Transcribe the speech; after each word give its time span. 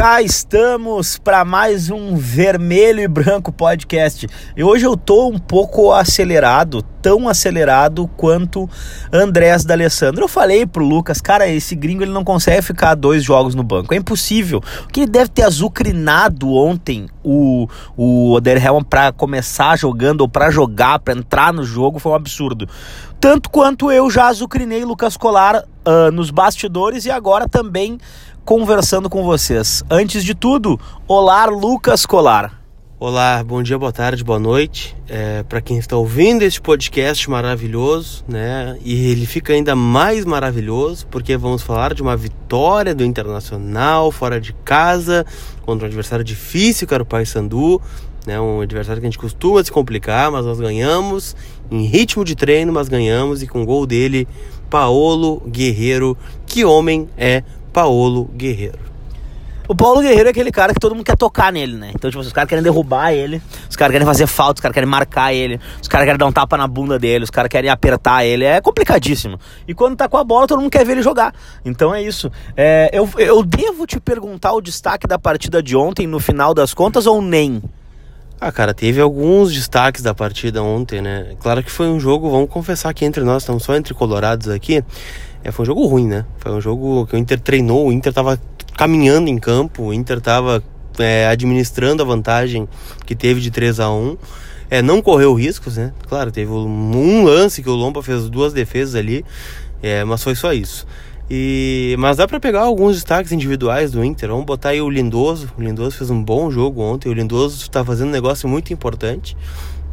cá 0.00 0.22
estamos 0.22 1.18
para 1.18 1.44
mais 1.44 1.90
um 1.90 2.16
Vermelho 2.16 3.00
e 3.00 3.06
Branco 3.06 3.52
podcast. 3.52 4.26
E 4.56 4.64
hoje 4.64 4.86
eu 4.86 4.96
tô 4.96 5.28
um 5.28 5.38
pouco 5.38 5.92
acelerado, 5.92 6.80
tão 7.02 7.28
acelerado 7.28 8.08
quanto 8.16 8.66
Andrés 9.12 9.62
D'Alessandro. 9.62 10.24
Eu 10.24 10.28
falei 10.28 10.64
pro 10.64 10.82
Lucas, 10.82 11.20
cara, 11.20 11.46
esse 11.46 11.74
gringo 11.74 12.02
ele 12.02 12.12
não 12.12 12.24
consegue 12.24 12.62
ficar 12.62 12.94
dois 12.94 13.22
jogos 13.22 13.54
no 13.54 13.62
banco, 13.62 13.92
é 13.92 13.98
impossível. 13.98 14.62
O 14.84 14.88
que 14.88 15.00
ele 15.00 15.10
deve 15.10 15.28
ter 15.28 15.42
azucrinado 15.42 16.50
ontem 16.50 17.06
o 17.22 17.68
o 17.94 18.32
Oderhelm 18.32 18.82
para 18.82 19.12
começar 19.12 19.76
jogando 19.76 20.22
ou 20.22 20.28
para 20.30 20.50
jogar, 20.50 20.98
para 21.00 21.12
entrar 21.12 21.52
no 21.52 21.62
jogo 21.62 21.98
foi 21.98 22.12
um 22.12 22.14
absurdo. 22.14 22.66
Tanto 23.20 23.50
quanto 23.50 23.92
eu 23.92 24.10
já 24.10 24.28
azucrinei 24.28 24.82
Lucas 24.82 25.14
Colar 25.14 25.62
uh, 25.86 26.10
nos 26.10 26.30
bastidores 26.30 27.04
e 27.04 27.10
agora 27.10 27.46
também 27.46 27.98
conversando 28.44 29.08
com 29.08 29.22
vocês. 29.22 29.82
Antes 29.90 30.24
de 30.24 30.34
tudo, 30.34 30.78
olá 31.06 31.46
Lucas 31.46 32.06
Colar. 32.06 32.60
Olá, 32.98 33.42
bom 33.42 33.62
dia, 33.62 33.78
boa 33.78 33.92
tarde, 33.92 34.22
boa 34.22 34.38
noite. 34.38 34.94
É, 35.08 35.42
para 35.42 35.62
quem 35.62 35.78
está 35.78 35.96
ouvindo 35.96 36.42
este 36.42 36.60
podcast 36.60 37.30
maravilhoso, 37.30 38.22
né? 38.28 38.76
E 38.84 39.10
ele 39.10 39.24
fica 39.24 39.54
ainda 39.54 39.74
mais 39.74 40.26
maravilhoso 40.26 41.06
porque 41.06 41.34
vamos 41.34 41.62
falar 41.62 41.94
de 41.94 42.02
uma 42.02 42.14
vitória 42.14 42.94
do 42.94 43.02
Internacional 43.02 44.12
fora 44.12 44.38
de 44.38 44.52
casa 44.52 45.24
contra 45.62 45.86
um 45.86 45.88
adversário 45.88 46.22
difícil, 46.22 46.86
que 46.86 46.92
era 46.92 47.02
o 47.02 47.06
Paysandu, 47.06 47.80
né? 48.26 48.38
Um 48.38 48.60
adversário 48.60 49.00
que 49.00 49.06
a 49.06 49.10
gente 49.10 49.18
costuma 49.18 49.64
se 49.64 49.72
complicar, 49.72 50.30
mas 50.30 50.44
nós 50.44 50.60
ganhamos 50.60 51.34
em 51.70 51.84
ritmo 51.86 52.22
de 52.22 52.34
treino, 52.34 52.70
mas 52.70 52.88
ganhamos 52.88 53.42
e 53.42 53.46
com 53.46 53.62
o 53.62 53.66
gol 53.66 53.86
dele, 53.86 54.28
Paolo 54.68 55.40
Guerreiro. 55.46 56.18
Que 56.44 56.66
homem 56.66 57.08
é 57.16 57.42
Paulo 57.72 58.24
Guerreiro. 58.34 58.90
O 59.70 59.74
Paulo 59.76 60.00
Guerreiro 60.00 60.26
é 60.26 60.30
aquele 60.30 60.50
cara 60.50 60.74
que 60.74 60.80
todo 60.80 60.96
mundo 60.96 61.04
quer 61.04 61.16
tocar 61.16 61.52
nele, 61.52 61.76
né? 61.76 61.92
Então, 61.94 62.10
tipo, 62.10 62.20
os 62.20 62.32
caras 62.32 62.48
querem 62.48 62.60
derrubar 62.60 63.12
ele, 63.12 63.40
os 63.68 63.76
caras 63.76 63.92
querem 63.92 64.04
fazer 64.04 64.26
falta, 64.26 64.54
os 64.54 64.60
caras 64.60 64.74
querem 64.74 64.88
marcar 64.88 65.32
ele, 65.32 65.60
os 65.80 65.86
caras 65.86 66.06
querem 66.06 66.18
dar 66.18 66.26
um 66.26 66.32
tapa 66.32 66.56
na 66.56 66.66
bunda 66.66 66.98
dele, 66.98 67.22
os 67.22 67.30
caras 67.30 67.48
querem 67.48 67.70
apertar 67.70 68.24
ele. 68.24 68.44
É 68.44 68.60
complicadíssimo. 68.60 69.38
E 69.68 69.72
quando 69.72 69.96
tá 69.96 70.08
com 70.08 70.16
a 70.16 70.24
bola, 70.24 70.48
todo 70.48 70.60
mundo 70.60 70.72
quer 70.72 70.84
ver 70.84 70.94
ele 70.94 71.02
jogar. 71.02 71.32
Então 71.64 71.94
é 71.94 72.02
isso. 72.02 72.32
É, 72.56 72.90
eu, 72.92 73.08
eu 73.16 73.44
devo 73.44 73.86
te 73.86 74.00
perguntar 74.00 74.54
o 74.54 74.60
destaque 74.60 75.06
da 75.06 75.20
partida 75.20 75.62
de 75.62 75.76
ontem, 75.76 76.04
no 76.04 76.18
final 76.18 76.52
das 76.52 76.74
contas, 76.74 77.06
ou 77.06 77.22
nem? 77.22 77.62
Ah, 78.40 78.50
cara, 78.50 78.74
teve 78.74 79.00
alguns 79.00 79.52
destaques 79.52 80.02
da 80.02 80.14
partida 80.14 80.62
ontem, 80.64 81.00
né? 81.00 81.36
Claro 81.38 81.62
que 81.62 81.70
foi 81.70 81.86
um 81.86 82.00
jogo, 82.00 82.28
vamos 82.28 82.50
confessar 82.50 82.88
aqui 82.88 83.04
entre 83.04 83.22
nós, 83.22 83.42
estamos 83.42 83.62
só 83.62 83.76
entre 83.76 83.94
colorados 83.94 84.48
aqui. 84.48 84.82
É, 85.42 85.50
foi 85.50 85.62
um 85.62 85.66
jogo 85.66 85.86
ruim, 85.86 86.06
né? 86.06 86.24
Foi 86.38 86.52
um 86.52 86.60
jogo 86.60 87.06
que 87.06 87.16
o 87.16 87.18
Inter 87.18 87.40
treinou, 87.40 87.88
o 87.88 87.92
Inter 87.92 88.12
tava 88.12 88.40
caminhando 88.76 89.28
em 89.28 89.38
campo, 89.38 89.84
o 89.84 89.94
Inter 89.94 90.20
tava 90.20 90.62
é, 90.98 91.26
administrando 91.26 92.02
a 92.02 92.06
vantagem 92.06 92.68
que 93.06 93.14
teve 93.14 93.40
de 93.40 93.50
3 93.50 93.80
a 93.80 93.90
1 93.90 94.16
é, 94.70 94.80
não 94.80 95.02
correu 95.02 95.34
riscos, 95.34 95.76
né? 95.76 95.92
Claro, 96.08 96.30
teve 96.30 96.52
um 96.52 97.24
lance 97.24 97.60
que 97.60 97.68
o 97.68 97.74
Lomba 97.74 98.02
fez 98.02 98.30
duas 98.30 98.52
defesas 98.52 98.94
ali, 98.94 99.24
é, 99.82 100.04
mas 100.04 100.22
foi 100.22 100.36
só 100.36 100.52
isso. 100.52 100.86
E, 101.28 101.96
mas 101.98 102.16
dá 102.16 102.26
para 102.26 102.38
pegar 102.38 102.62
alguns 102.62 102.94
destaques 102.94 103.32
individuais 103.32 103.90
do 103.90 104.04
Inter. 104.04 104.30
Vamos 104.30 104.46
botar 104.46 104.70
aí 104.70 104.80
o 104.80 104.88
Lindoso. 104.88 105.48
O 105.58 105.62
Lindoso 105.62 105.96
fez 105.96 106.10
um 106.10 106.22
bom 106.22 106.50
jogo 106.50 106.82
ontem. 106.82 107.08
O 107.08 107.12
Lindoso 107.12 107.62
está 107.62 107.84
fazendo 107.84 108.08
um 108.08 108.12
negócio 108.12 108.48
muito 108.48 108.72
importante, 108.72 109.36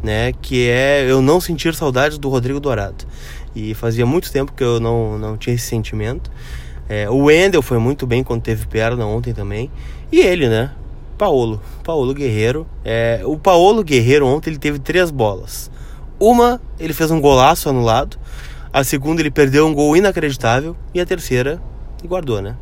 né? 0.02 0.32
Que 0.40 0.68
é 0.68 1.04
eu 1.08 1.20
não 1.20 1.40
sentir 1.40 1.74
saudades 1.74 2.18
do 2.18 2.28
Rodrigo 2.28 2.58
Dourado. 2.58 3.04
E 3.58 3.74
fazia 3.74 4.06
muito 4.06 4.30
tempo 4.30 4.52
que 4.52 4.62
eu 4.62 4.78
não, 4.78 5.18
não 5.18 5.36
tinha 5.36 5.56
esse 5.56 5.66
sentimento. 5.66 6.30
É, 6.88 7.10
o 7.10 7.24
Wendel 7.24 7.60
foi 7.60 7.78
muito 7.78 8.06
bem 8.06 8.22
quando 8.22 8.40
teve 8.40 8.66
perna 8.68 9.04
ontem 9.04 9.34
também. 9.34 9.68
E 10.12 10.20
ele, 10.20 10.48
né? 10.48 10.70
Paulo. 11.18 11.60
Paulo 11.82 12.14
Guerreiro. 12.14 12.64
É, 12.84 13.20
o 13.24 13.36
Paulo 13.36 13.82
Guerreiro 13.82 14.24
ontem 14.24 14.50
ele 14.50 14.58
teve 14.58 14.78
três 14.78 15.10
bolas. 15.10 15.70
Uma, 16.20 16.60
ele 16.78 16.92
fez 16.92 17.10
um 17.10 17.20
golaço 17.20 17.68
anulado. 17.68 18.16
A 18.72 18.84
segunda, 18.84 19.20
ele 19.20 19.30
perdeu 19.30 19.66
um 19.66 19.74
gol 19.74 19.96
inacreditável. 19.96 20.76
E 20.94 21.00
a 21.00 21.04
terceira, 21.04 21.60
guardou, 22.06 22.40
né? 22.40 22.54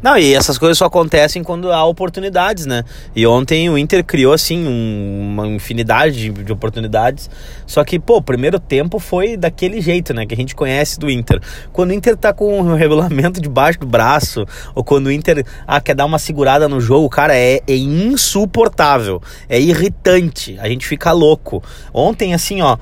Não, 0.00 0.16
e 0.16 0.32
essas 0.32 0.56
coisas 0.56 0.78
só 0.78 0.84
acontecem 0.84 1.42
quando 1.42 1.72
há 1.72 1.84
oportunidades, 1.84 2.66
né? 2.66 2.84
E 3.16 3.26
ontem 3.26 3.68
o 3.68 3.76
Inter 3.76 4.04
criou, 4.04 4.32
assim, 4.32 4.64
um, 4.64 5.32
uma 5.32 5.48
infinidade 5.48 6.16
de, 6.16 6.30
de, 6.30 6.52
oportunidades. 6.52 7.28
Só 7.66 7.82
que, 7.82 7.98
pô, 7.98 8.18
o 8.18 8.22
primeiro 8.22 8.60
tempo 8.60 9.00
foi 9.00 9.36
daquele 9.36 9.80
jeito, 9.80 10.14
né? 10.14 10.24
Que 10.24 10.34
a 10.34 10.36
gente 10.36 10.54
conhece 10.54 11.00
do 11.00 11.10
Inter. 11.10 11.40
Quando 11.72 11.90
o 11.90 11.92
Inter 11.92 12.16
tá 12.16 12.32
com 12.32 12.60
o 12.60 12.74
regulamento 12.76 13.40
debaixo 13.40 13.80
do 13.80 13.86
braço, 13.86 14.46
ou 14.72 14.84
quando 14.84 15.06
o 15.06 15.12
Inter 15.12 15.44
ah, 15.66 15.80
quer 15.80 15.96
dar 15.96 16.04
uma 16.04 16.18
segurada 16.18 16.68
no 16.68 16.80
jogo, 16.80 17.08
cara, 17.08 17.36
é, 17.36 17.60
é 17.66 17.76
insuportável. 17.76 19.20
É 19.48 19.60
irritante. 19.60 20.56
A 20.60 20.68
gente 20.68 20.86
fica 20.86 21.10
louco. 21.10 21.62
Ontem, 21.92 22.34
assim, 22.34 22.62
ó. 22.62 22.76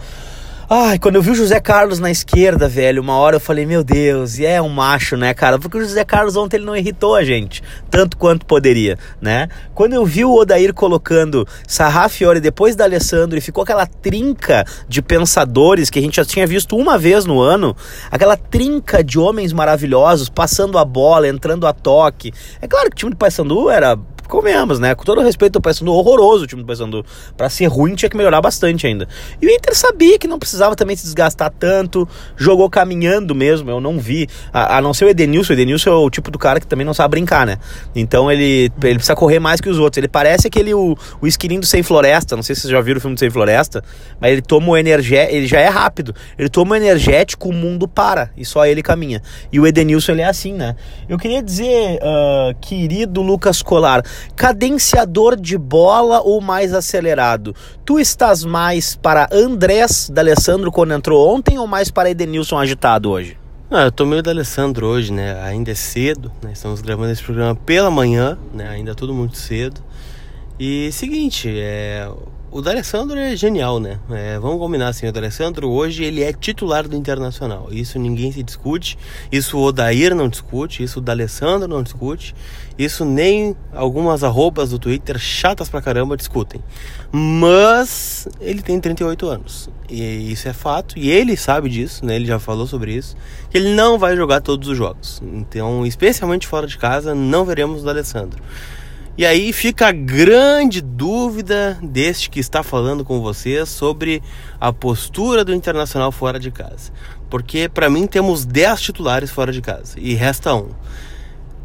Ai, 0.69 0.99
quando 0.99 1.15
eu 1.15 1.22
vi 1.22 1.31
o 1.31 1.34
José 1.37 1.60
Carlos 1.60 2.00
na 2.00 2.10
esquerda, 2.10 2.69
velho, 2.69 3.00
uma 3.00 3.16
hora 3.16 3.37
eu 3.37 3.41
falei, 3.41 3.65
meu 3.65 3.84
Deus, 3.84 4.37
e 4.37 4.44
é 4.44 4.60
um 4.60 4.69
macho, 4.69 5.16
né, 5.16 5.32
cara? 5.32 5.60
Porque 5.60 5.78
o 5.78 5.81
José 5.81 6.04
Carlos 6.04 6.34
ontem 6.34 6.56
ele 6.56 6.65
não 6.65 6.75
irritou 6.75 7.15
a 7.15 7.22
gente, 7.22 7.62
tanto 7.88 8.16
quanto 8.16 8.44
poderia, 8.44 8.99
né? 9.21 9.47
Quando 9.77 9.93
eu 9.93 10.04
vi 10.04 10.25
o 10.25 10.34
Odair 10.34 10.75
colocando 10.75 11.47
Sarrafiore 11.69 12.41
depois 12.41 12.75
da 12.75 12.82
Alessandro 12.82 13.38
e 13.38 13.41
ficou 13.41 13.62
aquela 13.62 13.87
trinca 13.87 14.65
de 14.88 15.00
pensadores 15.00 15.88
que 15.88 16.00
a 16.00 16.03
gente 16.03 16.16
já 16.16 16.25
tinha 16.25 16.49
visto 16.49 16.77
uma 16.77 16.98
vez 16.98 17.25
no 17.25 17.41
ano, 17.41 17.77
aquela 18.10 18.37
trinca 18.37 19.04
de 19.04 19.21
homens 19.21 19.53
maravilhosos 19.53 20.28
passando 20.28 20.78
a 20.78 20.84
bola, 20.84 21.28
entrando 21.28 21.65
a 21.65 21.72
toque. 21.72 22.34
É 22.60 22.66
claro 22.66 22.91
que 22.91 22.97
o 22.97 22.98
time 22.98 23.12
do 23.12 23.16
Paysandu 23.16 23.71
era 23.71 23.97
comemos, 24.29 24.79
né? 24.79 24.95
Com 24.95 25.05
todo 25.05 25.21
o 25.21 25.25
respeito 25.25 25.57
ao 25.57 25.63
Paysandu, 25.63 25.93
horroroso 25.93 26.45
o 26.45 26.47
time 26.47 26.63
do 26.63 26.67
Paysandu. 26.67 27.05
Pra 27.37 27.49
ser 27.49 27.67
ruim 27.67 27.95
tinha 27.95 28.09
que 28.09 28.17
melhorar 28.17 28.41
bastante 28.41 28.87
ainda. 28.87 29.09
E 29.41 29.47
o 29.47 29.51
Inter 29.51 29.75
sabia 29.75 30.19
que 30.19 30.27
não 30.27 30.39
precisava 30.39 30.75
também 30.77 30.97
se 30.97 31.05
desgastar 31.05 31.53
tanto, 31.59 32.09
jogou 32.37 32.69
caminhando 32.69 33.35
mesmo, 33.35 33.71
eu 33.71 33.81
não 33.81 33.99
vi. 33.99 34.29
A, 34.53 34.79
a 34.79 34.81
não 34.81 34.93
ser 34.93 35.05
o 35.05 35.09
Edenilson, 35.09 35.53
o 35.53 35.57
Edenilson 35.57 35.91
é 35.91 35.95
o 35.95 36.11
tipo 36.11 36.31
do 36.31 36.39
cara 36.39 36.61
que 36.61 36.67
também 36.67 36.85
não 36.85 36.95
sabe 36.95 37.13
brincar, 37.13 37.47
né? 37.47 37.59
Então 37.95 38.31
ele, 38.31 38.71
ele 38.83 38.95
precisa 38.95 39.15
correr 39.15 39.39
mais 39.39 39.61
que 39.61 39.69
os 39.69 39.79
outros. 39.79 39.99
Ele 39.99 40.09
parece 40.09 40.47
aquele, 40.47 40.75
o, 40.75 40.97
o 41.21 41.27
esquilinho 41.27 41.61
do 41.61 41.67
Sem 41.67 41.83
Floresta, 41.83 42.37
não 42.37 42.43
sei 42.43 42.55
se 42.55 42.63
vocês 42.63 42.71
já 42.71 42.81
viram 42.81 42.99
o 42.99 43.01
filme 43.01 43.15
do 43.15 43.21
Sem 43.21 43.31
Floresta, 43.31 43.83
mas 44.21 44.33
ele 44.33 44.43
toma 44.43 44.69
o 44.69 44.77
energético, 44.77 45.37
ele 45.37 45.47
já 45.47 45.61
é 45.61 45.69
rápido, 45.69 46.15
ele 46.39 46.49
toma 46.49 46.73
o 46.73 46.77
energético, 46.77 47.49
o 47.49 47.53
mundo 47.53 47.87
para, 47.87 48.31
e 48.37 48.45
só 48.45 48.67
ele 48.67 48.83
caminha. 48.83 49.23
E 49.53 49.61
o 49.61 49.67
Edenilson, 49.67 50.13
ele 50.13 50.23
é 50.23 50.27
assim, 50.27 50.53
né? 50.53 50.77
Eu 51.09 51.19
queria 51.19 51.43
dizer, 51.43 51.99
uh, 52.03 52.55
querido 52.61 53.23
Lucas 53.23 53.63
Colar, 53.63 54.03
cadenciador 54.34 55.37
de 55.37 55.56
bola 55.56 56.21
ou 56.21 56.41
mais 56.41 56.72
acelerado? 56.72 57.54
Tu 57.84 57.99
estás 57.99 58.44
mais 58.44 58.97
para 58.97 59.28
Andrés 59.32 60.10
D'Alessandro 60.10 60.71
quando 60.71 60.94
entrou 60.94 61.34
ontem 61.34 61.59
ou 61.59 61.66
mais 61.66 61.91
para 61.91 62.10
Edenilson 62.10 62.59
agitado 62.59 63.10
hoje? 63.10 63.38
Ah, 63.71 63.82
eu 63.82 63.93
tô 63.93 64.06
meio 64.06 64.22
da 64.22 64.31
Alessandro 64.31 64.87
hoje, 64.87 65.12
né? 65.12 65.43
Ainda 65.43 65.72
é 65.72 65.75
cedo, 65.75 66.31
né? 66.41 66.53
Estamos 66.53 66.81
gravando 66.81 67.10
esse 67.10 67.22
programa 67.22 67.54
pela 67.54 67.91
manhã, 67.91 68.38
né? 68.54 68.69
Ainda 68.69 68.93
é 68.93 68.94
tudo 68.94 69.12
muito 69.12 69.37
cedo. 69.37 69.81
E 70.59 70.91
seguinte, 70.93 71.53
é, 71.59 72.09
o 72.56 72.62
D'Alessandro 72.62 73.19
é 73.19 73.37
genial, 73.37 73.78
né? 73.78 74.00
É, 74.11 74.39
vamos 74.39 74.59
combinar 74.59 74.89
assim, 74.89 75.06
o 75.06 75.12
D'Alessandro 75.12 75.69
hoje 75.69 76.03
ele 76.05 76.22
é 76.22 76.33
titular 76.33 76.89
do 76.89 76.97
Internacional. 76.97 77.69
Isso 77.71 77.99
ninguém 77.99 78.33
se 78.33 78.43
discute, 78.43 78.97
isso 79.31 79.59
o 79.59 79.62
Odair 79.62 80.15
não 80.15 80.27
discute, 80.27 80.83
isso 80.83 80.99
o 80.99 81.03
D'Alessandro 81.03 81.69
não 81.69 81.83
discute, 81.83 82.34
isso 82.78 83.05
nem 83.05 83.55
algumas 83.75 84.25
arrobas 84.25 84.71
do 84.71 84.78
Twitter 84.78 85.19
chatas 85.19 85.69
pra 85.69 85.83
caramba 85.83 86.16
discutem. 86.16 86.65
Mas 87.12 88.27
ele 88.41 88.62
tem 88.62 88.81
38 88.81 89.28
anos, 89.28 89.69
e 89.91 90.33
isso 90.33 90.49
é 90.49 90.55
fato, 90.55 90.99
e 90.99 91.11
ele 91.11 91.37
sabe 91.37 91.69
disso, 91.69 92.06
né? 92.06 92.16
Ele 92.16 92.25
já 92.25 92.39
falou 92.39 92.66
sobre 92.66 92.95
isso, 92.95 93.19
que 93.50 93.59
ele 93.59 93.75
não 93.75 93.99
vai 93.99 94.16
jogar 94.16 94.41
todos 94.41 94.66
os 94.66 94.78
jogos. 94.78 95.22
Então, 95.22 95.84
especialmente 95.84 96.47
fora 96.47 96.66
de 96.66 96.78
casa, 96.78 97.15
não 97.15 97.45
veremos 97.45 97.83
o 97.83 97.84
D'Alessandro. 97.84 98.43
E 99.18 99.24
aí 99.24 99.51
fica 99.51 99.89
a 99.89 99.92
grande 99.92 100.83
dúvida 100.83 101.78
deste 101.83 102.28
que 102.28 102.39
está 102.39 102.63
falando 102.63 103.03
com 103.03 103.22
vocês 103.22 103.66
sobre 103.66 104.22
a 104.60 104.74
postura 104.74 105.42
do 105.42 105.54
Internacional 105.54 106.13
fora 106.13 106.39
de 106.39 106.51
casa. 106.51 106.92
Porque 107.30 107.66
para 107.66 107.89
mim 107.89 108.07
temos 108.07 108.45
10 108.45 108.78
titulares 108.83 109.30
fora 109.30 109.51
de 109.53 109.63
casa 109.63 109.98
e 109.98 110.13
resta 110.13 110.54
um. 110.54 110.68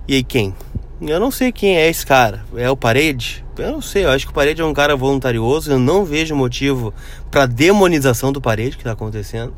E 0.08 0.16
aí 0.16 0.24
quem? 0.24 0.56
Eu 1.02 1.20
não 1.20 1.30
sei 1.30 1.52
quem 1.52 1.76
é 1.76 1.90
esse 1.90 2.06
cara. 2.06 2.46
É 2.56 2.70
o 2.70 2.78
Parede? 2.78 3.44
Eu 3.58 3.72
não 3.74 3.82
sei, 3.82 4.06
eu 4.06 4.12
acho 4.12 4.26
que 4.26 4.32
o 4.32 4.36
Parede 4.36 4.62
é 4.62 4.66
um 4.66 4.74
cara 4.74 4.96
voluntarioso. 4.96 5.72
Eu 5.72 5.80
não 5.80 6.06
vejo 6.06 6.34
motivo 6.34 6.94
para 7.30 7.46
demonização 7.46 8.32
do 8.32 8.40
Parede 8.40 8.78
que 8.78 8.82
está 8.82 8.94
acontecendo. 8.94 9.54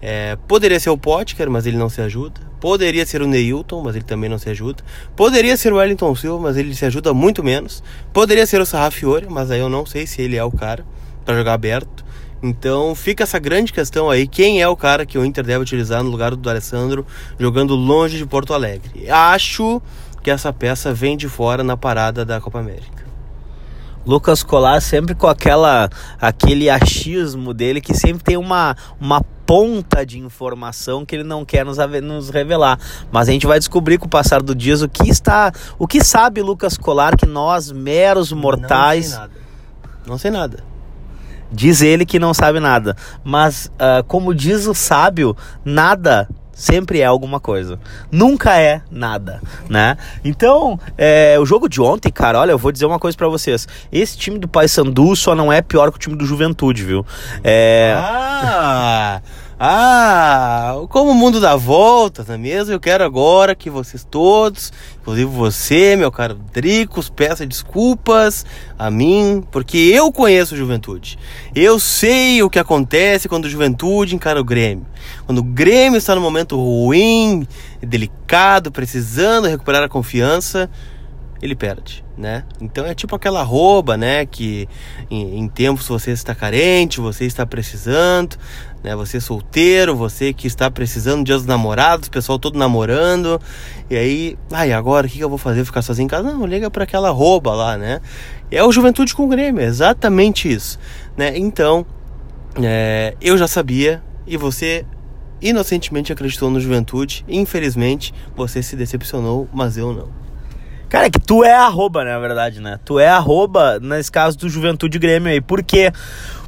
É, 0.00 0.36
poderia 0.48 0.80
ser 0.80 0.88
o 0.88 0.96
Potker, 0.96 1.50
mas 1.50 1.66
ele 1.66 1.76
não 1.76 1.90
se 1.90 2.00
ajuda. 2.00 2.40
Poderia 2.66 3.06
ser 3.06 3.22
o 3.22 3.28
Neilton, 3.28 3.80
mas 3.80 3.94
ele 3.94 4.04
também 4.04 4.28
não 4.28 4.38
se 4.38 4.50
ajuda. 4.50 4.82
Poderia 5.14 5.56
ser 5.56 5.72
o 5.72 5.76
Wellington 5.76 6.12
Silva, 6.16 6.42
mas 6.42 6.56
ele 6.56 6.74
se 6.74 6.84
ajuda 6.84 7.14
muito 7.14 7.44
menos. 7.44 7.80
Poderia 8.12 8.44
ser 8.44 8.60
o 8.60 8.66
Sarrafiore, 8.66 9.28
mas 9.30 9.52
aí 9.52 9.60
eu 9.60 9.68
não 9.68 9.86
sei 9.86 10.04
se 10.04 10.20
ele 10.20 10.34
é 10.34 10.42
o 10.42 10.50
cara 10.50 10.84
para 11.24 11.36
jogar 11.36 11.52
aberto. 11.52 12.04
Então 12.42 12.92
fica 12.96 13.22
essa 13.22 13.38
grande 13.38 13.72
questão 13.72 14.10
aí, 14.10 14.26
quem 14.26 14.60
é 14.60 14.66
o 14.66 14.76
cara 14.76 15.06
que 15.06 15.16
o 15.16 15.24
Inter 15.24 15.44
deve 15.44 15.62
utilizar 15.62 16.02
no 16.02 16.10
lugar 16.10 16.34
do 16.34 16.50
Alessandro 16.50 17.06
jogando 17.38 17.76
longe 17.76 18.18
de 18.18 18.26
Porto 18.26 18.52
Alegre? 18.52 19.08
Acho 19.08 19.80
que 20.20 20.28
essa 20.28 20.52
peça 20.52 20.92
vem 20.92 21.16
de 21.16 21.28
fora 21.28 21.62
na 21.62 21.76
parada 21.76 22.24
da 22.24 22.40
Copa 22.40 22.58
América. 22.58 23.06
Lucas 24.04 24.42
Colar 24.42 24.80
sempre 24.80 25.14
com 25.14 25.28
aquela 25.28 25.88
aquele 26.20 26.68
achismo 26.68 27.54
dele 27.54 27.80
que 27.80 27.94
sempre 27.94 28.24
tem 28.24 28.36
uma, 28.36 28.76
uma 29.00 29.20
ponta 29.46 30.04
de 30.04 30.18
informação 30.18 31.06
que 31.06 31.14
ele 31.14 31.24
não 31.24 31.44
quer 31.44 31.64
nos, 31.64 31.78
nos 32.02 32.28
revelar. 32.28 32.78
Mas 33.10 33.28
a 33.28 33.32
gente 33.32 33.46
vai 33.46 33.58
descobrir 33.58 33.96
com 33.96 34.06
o 34.06 34.10
passar 34.10 34.42
do 34.42 34.54
dias 34.54 34.82
o 34.82 34.88
que 34.88 35.08
está, 35.08 35.52
o 35.78 35.86
que 35.86 36.02
sabe 36.04 36.42
Lucas 36.42 36.76
Colar 36.76 37.16
que 37.16 37.26
nós 37.26 37.70
meros 37.70 38.32
mortais 38.32 39.12
Não 39.12 39.18
sei 39.18 39.20
nada. 39.20 39.32
Não 40.06 40.18
sei 40.18 40.30
nada. 40.30 40.64
Diz 41.50 41.80
ele 41.80 42.04
que 42.04 42.18
não 42.18 42.34
sabe 42.34 42.58
nada, 42.58 42.96
mas 43.22 43.70
uh, 43.74 44.02
como 44.08 44.34
diz 44.34 44.66
o 44.66 44.74
sábio, 44.74 45.36
nada 45.64 46.28
sempre 46.56 47.00
é 47.00 47.04
alguma 47.04 47.38
coisa. 47.38 47.78
Nunca 48.10 48.58
é 48.58 48.80
nada, 48.90 49.42
né? 49.68 49.96
Então, 50.24 50.80
é, 50.96 51.38
o 51.38 51.44
jogo 51.44 51.68
de 51.68 51.80
ontem, 51.80 52.10
cara, 52.10 52.40
olha, 52.40 52.52
eu 52.52 52.58
vou 52.58 52.72
dizer 52.72 52.86
uma 52.86 52.98
coisa 52.98 53.16
para 53.16 53.28
vocês. 53.28 53.68
Esse 53.92 54.16
time 54.16 54.38
do 54.38 54.48
Paysandu 54.48 55.14
só 55.14 55.34
não 55.34 55.52
é 55.52 55.60
pior 55.60 55.90
que 55.90 55.96
o 55.96 56.00
time 56.00 56.16
do 56.16 56.24
Juventude, 56.24 56.82
viu? 56.82 57.04
É... 57.44 57.94
Ah! 57.98 59.20
Ah, 59.58 60.74
como 60.90 61.12
o 61.12 61.14
mundo 61.14 61.40
dá 61.40 61.56
voltas, 61.56 62.26
não 62.26 62.34
é 62.34 62.38
mesmo? 62.38 62.74
Eu 62.74 62.78
quero 62.78 63.02
agora 63.02 63.54
que 63.54 63.70
vocês 63.70 64.04
todos, 64.04 64.70
inclusive 65.00 65.30
você, 65.30 65.96
meu 65.96 66.12
caro 66.12 66.38
Dricos, 66.52 67.08
peça 67.08 67.46
desculpas 67.46 68.44
a 68.78 68.90
mim, 68.90 69.42
porque 69.50 69.78
eu 69.78 70.12
conheço 70.12 70.54
o 70.54 70.58
Juventude. 70.58 71.18
Eu 71.54 71.78
sei 71.78 72.42
o 72.42 72.50
que 72.50 72.58
acontece 72.58 73.30
quando 73.30 73.46
o 73.46 73.48
Juventude 73.48 74.14
encara 74.14 74.38
o 74.38 74.44
Grêmio. 74.44 74.84
Quando 75.24 75.38
o 75.38 75.42
Grêmio 75.42 75.96
está 75.96 76.14
no 76.14 76.20
momento 76.20 76.56
ruim, 76.56 77.48
delicado, 77.80 78.70
precisando 78.70 79.48
recuperar 79.48 79.84
a 79.84 79.88
confiança, 79.88 80.68
ele 81.40 81.54
perde, 81.54 82.04
né? 82.16 82.44
Então 82.60 82.84
é 82.86 82.94
tipo 82.94 83.14
aquela 83.14 83.42
rouba, 83.42 83.96
né? 83.96 84.24
Que 84.26 84.68
em, 85.10 85.38
em 85.38 85.48
tempos 85.48 85.86
você 85.86 86.10
está 86.10 86.34
carente, 86.34 87.00
você 87.00 87.24
está 87.24 87.44
precisando, 87.44 88.36
né? 88.82 88.94
Você 88.96 89.20
solteiro, 89.20 89.94
você 89.94 90.32
que 90.32 90.46
está 90.46 90.70
precisando 90.70 91.24
de 91.24 91.32
dos 91.32 91.46
namorados, 91.46 92.08
pessoal 92.08 92.38
todo 92.38 92.58
namorando. 92.58 93.40
E 93.90 93.96
aí, 93.96 94.38
ai, 94.50 94.72
agora 94.72 95.06
o 95.06 95.10
que 95.10 95.20
eu 95.20 95.28
vou 95.28 95.38
fazer? 95.38 95.64
Ficar 95.64 95.82
sozinho 95.82 96.06
em 96.06 96.08
casa? 96.08 96.32
Não, 96.32 96.46
liga 96.46 96.70
para 96.70 96.84
aquela 96.84 97.10
rouba 97.10 97.54
lá, 97.54 97.76
né? 97.76 98.00
É 98.50 98.62
o 98.64 98.72
Juventude 98.72 99.14
com 99.14 99.24
o 99.24 99.28
Grêmio, 99.28 99.60
é 99.60 99.66
exatamente 99.66 100.50
isso, 100.50 100.78
né? 101.16 101.36
Então, 101.36 101.84
é, 102.62 103.14
eu 103.20 103.36
já 103.36 103.46
sabia 103.46 104.02
e 104.26 104.36
você 104.36 104.84
inocentemente 105.40 106.12
acreditou 106.12 106.50
no 106.50 106.60
Juventude. 106.60 107.24
Infelizmente, 107.28 108.14
você 108.34 108.62
se 108.62 108.76
decepcionou, 108.76 109.48
mas 109.52 109.76
eu 109.76 109.92
não. 109.92 110.25
Cara, 110.88 111.06
é 111.06 111.10
que 111.10 111.18
tu 111.18 111.42
é 111.42 111.52
arroba, 111.52 112.04
né, 112.04 112.12
na 112.12 112.18
verdade, 112.20 112.60
né? 112.60 112.78
Tu 112.84 112.98
é 112.98 113.08
arroba 113.08 113.80
nesse 113.80 114.10
caso 114.10 114.38
do 114.38 114.48
Juventude 114.48 114.98
Grêmio 114.98 115.32
aí. 115.32 115.40
Por 115.40 115.62
quê? 115.62 115.92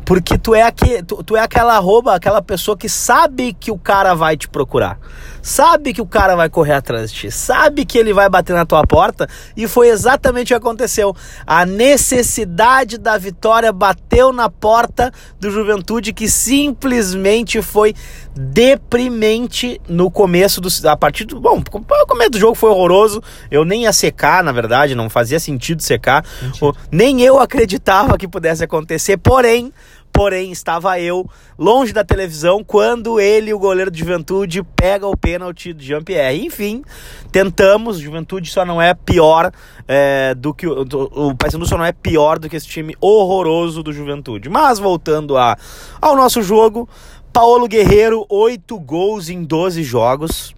Porque 0.08 0.38
tu 0.38 0.54
é, 0.54 0.62
aqui, 0.62 1.02
tu, 1.02 1.22
tu 1.22 1.36
é 1.36 1.40
aquela 1.40 1.76
arroba, 1.76 2.14
aquela 2.14 2.40
pessoa 2.40 2.78
que 2.78 2.88
sabe 2.88 3.52
que 3.52 3.70
o 3.70 3.76
cara 3.76 4.14
vai 4.14 4.38
te 4.38 4.48
procurar. 4.48 4.98
Sabe 5.42 5.92
que 5.92 6.00
o 6.00 6.06
cara 6.06 6.34
vai 6.34 6.48
correr 6.48 6.72
atrás 6.72 7.12
de 7.12 7.18
ti. 7.18 7.30
Sabe 7.30 7.84
que 7.84 7.98
ele 7.98 8.14
vai 8.14 8.26
bater 8.26 8.54
na 8.54 8.64
tua 8.64 8.86
porta. 8.86 9.28
E 9.54 9.68
foi 9.68 9.88
exatamente 9.88 10.46
o 10.46 10.48
que 10.48 10.54
aconteceu. 10.54 11.14
A 11.46 11.66
necessidade 11.66 12.96
da 12.96 13.18
vitória 13.18 13.70
bateu 13.70 14.32
na 14.32 14.48
porta 14.48 15.12
do 15.38 15.50
Juventude, 15.50 16.14
que 16.14 16.26
simplesmente 16.26 17.60
foi 17.60 17.94
deprimente 18.34 19.80
no 19.88 20.10
começo 20.10 20.60
do. 20.60 20.68
A 20.88 20.96
partir 20.96 21.24
do. 21.24 21.40
Bom, 21.40 21.58
o 21.58 22.06
começo 22.06 22.30
do 22.30 22.38
jogo 22.38 22.54
foi 22.54 22.70
horroroso. 22.70 23.22
Eu 23.50 23.64
nem 23.64 23.82
ia 23.82 23.92
secar, 23.92 24.42
na 24.44 24.52
verdade, 24.52 24.94
não 24.94 25.10
fazia 25.10 25.40
sentido 25.40 25.82
secar. 25.82 26.24
Mentira. 26.42 26.72
Nem 26.90 27.22
eu 27.22 27.38
acreditava 27.38 28.16
que 28.16 28.28
pudesse 28.28 28.62
acontecer. 28.62 29.16
Porém, 29.16 29.72
porém 30.12 30.50
estava 30.50 30.98
eu 30.98 31.28
longe 31.58 31.92
da 31.92 32.02
televisão 32.02 32.64
quando 32.64 33.20
ele, 33.20 33.54
o 33.54 33.58
goleiro 33.58 33.90
de 33.90 34.00
Juventude, 34.00 34.64
pega 34.74 35.06
o 35.06 35.16
pênalti 35.16 35.72
de 35.72 35.86
Jean-Pierre. 35.86 36.44
Enfim, 36.44 36.82
tentamos, 37.30 37.98
Juventude 37.98 38.50
só 38.50 38.64
não 38.64 38.82
é 38.82 38.94
pior 38.94 39.52
é, 39.86 40.34
do 40.34 40.52
que 40.52 40.66
o, 40.66 40.82
o 40.82 41.36
Paysandu 41.36 41.66
só 41.66 41.78
não 41.78 41.84
é 41.84 41.92
pior 41.92 42.38
do 42.38 42.48
que 42.48 42.56
esse 42.56 42.66
time 42.66 42.96
horroroso 43.00 43.82
do 43.82 43.92
Juventude. 43.92 44.48
Mas 44.48 44.78
voltando 44.78 45.36
a, 45.36 45.56
ao 46.00 46.16
nosso 46.16 46.42
jogo, 46.42 46.88
Paulo 47.32 47.68
Guerreiro, 47.68 48.26
8 48.28 48.78
gols 48.80 49.28
em 49.28 49.44
12 49.44 49.82
jogos. 49.82 50.54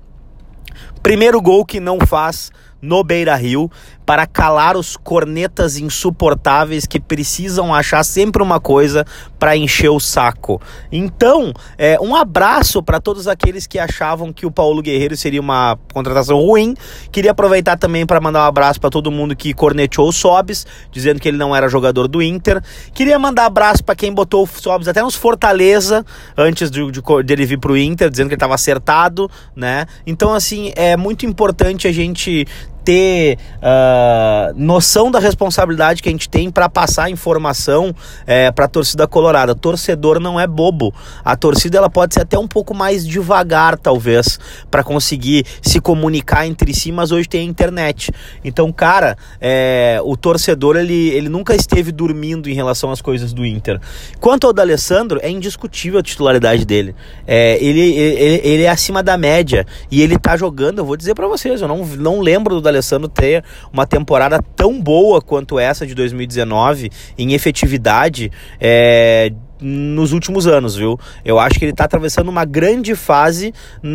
Primeiro 1.02 1.40
gol 1.40 1.64
que 1.64 1.80
não 1.80 1.98
faz 2.00 2.50
no 2.80 3.02
Beira 3.04 3.34
Rio 3.34 3.70
para 4.10 4.26
calar 4.26 4.76
os 4.76 4.96
cornetas 4.96 5.76
insuportáveis 5.76 6.84
que 6.84 6.98
precisam 6.98 7.72
achar 7.72 8.02
sempre 8.02 8.42
uma 8.42 8.58
coisa 8.58 9.06
para 9.38 9.56
encher 9.56 9.88
o 9.88 10.00
saco. 10.00 10.60
Então, 10.90 11.54
é, 11.78 11.96
um 12.00 12.16
abraço 12.16 12.82
para 12.82 13.00
todos 13.00 13.28
aqueles 13.28 13.68
que 13.68 13.78
achavam 13.78 14.32
que 14.32 14.44
o 14.44 14.50
Paulo 14.50 14.82
Guerreiro 14.82 15.16
seria 15.16 15.40
uma 15.40 15.78
contratação 15.94 16.40
ruim. 16.40 16.74
Queria 17.12 17.30
aproveitar 17.30 17.78
também 17.78 18.04
para 18.04 18.20
mandar 18.20 18.40
um 18.40 18.48
abraço 18.48 18.80
para 18.80 18.90
todo 18.90 19.12
mundo 19.12 19.36
que 19.36 19.54
corneteou 19.54 20.08
o 20.08 20.12
Sobis, 20.12 20.66
dizendo 20.90 21.20
que 21.20 21.28
ele 21.28 21.38
não 21.38 21.54
era 21.54 21.68
jogador 21.68 22.08
do 22.08 22.20
Inter. 22.20 22.60
Queria 22.92 23.16
mandar 23.16 23.46
abraço 23.46 23.84
para 23.84 23.94
quem 23.94 24.12
botou 24.12 24.42
o 24.42 24.46
Sobis 24.48 24.88
até 24.88 25.00
nos 25.02 25.14
Fortaleza 25.14 26.04
antes 26.36 26.68
de, 26.68 26.90
de, 26.90 27.00
de 27.00 27.32
ele 27.32 27.46
vir 27.46 27.60
o 27.64 27.76
Inter, 27.76 28.10
dizendo 28.10 28.26
que 28.26 28.34
ele 28.34 28.38
estava 28.38 28.56
acertado, 28.56 29.30
né? 29.54 29.86
Então, 30.04 30.34
assim, 30.34 30.72
é 30.74 30.96
muito 30.96 31.24
importante 31.24 31.86
a 31.86 31.92
gente 31.92 32.44
ter 32.84 33.38
uh, 33.56 34.54
noção 34.56 35.10
da 35.10 35.18
responsabilidade 35.18 36.02
que 36.02 36.08
a 36.08 36.12
gente 36.12 36.28
tem 36.28 36.50
para 36.50 36.68
passar 36.68 37.10
informação 37.10 37.94
é, 38.26 38.50
para 38.50 38.64
a 38.64 38.68
torcida 38.68 39.06
colorada. 39.06 39.54
Torcedor 39.54 40.20
não 40.20 40.38
é 40.38 40.46
bobo. 40.46 40.92
A 41.24 41.36
torcida 41.36 41.78
ela 41.78 41.90
pode 41.90 42.14
ser 42.14 42.22
até 42.22 42.38
um 42.38 42.48
pouco 42.48 42.74
mais 42.74 43.06
devagar, 43.06 43.78
talvez, 43.78 44.38
para 44.70 44.82
conseguir 44.82 45.44
se 45.62 45.80
comunicar 45.80 46.46
entre 46.46 46.72
si, 46.74 46.90
mas 46.92 47.12
hoje 47.12 47.28
tem 47.28 47.42
a 47.42 47.44
internet. 47.44 48.12
Então, 48.44 48.72
cara, 48.72 49.16
é, 49.40 50.00
o 50.04 50.16
torcedor 50.16 50.76
ele, 50.76 51.08
ele 51.10 51.28
nunca 51.28 51.54
esteve 51.54 51.92
dormindo 51.92 52.48
em 52.48 52.54
relação 52.54 52.90
às 52.90 53.00
coisas 53.00 53.32
do 53.32 53.44
Inter. 53.44 53.80
Quanto 54.20 54.46
ao 54.46 54.52
D'Alessandro, 54.52 55.20
é 55.22 55.30
indiscutível 55.30 56.00
a 56.00 56.02
titularidade 56.02 56.64
dele. 56.64 56.94
É, 57.26 57.58
ele, 57.62 57.80
ele, 57.80 58.40
ele 58.42 58.62
é 58.62 58.68
acima 58.68 59.02
da 59.02 59.16
média 59.16 59.66
e 59.90 60.02
ele 60.02 60.18
tá 60.18 60.36
jogando, 60.36 60.78
eu 60.78 60.84
vou 60.84 60.96
dizer 60.96 61.14
para 61.14 61.26
vocês, 61.26 61.60
eu 61.60 61.68
não, 61.68 61.84
não 61.84 62.20
lembro 62.20 62.54
do 62.54 62.60
D'Alessandro 62.70 63.08
ter 63.08 63.44
uma 63.72 63.86
temporada 63.86 64.40
tão 64.56 64.80
boa 64.80 65.20
quanto 65.20 65.58
essa 65.58 65.86
de 65.86 65.94
2019 65.94 66.90
em 67.18 67.32
efetividade. 67.32 68.30
É, 68.60 69.32
nos 69.60 70.12
últimos 70.12 70.46
anos, 70.46 70.74
viu? 70.74 70.98
Eu 71.22 71.38
acho 71.38 71.58
que 71.58 71.64
ele 71.64 71.72
está 71.72 71.84
atravessando 71.84 72.28
uma 72.28 72.46
grande 72.46 72.94
fase 72.94 73.52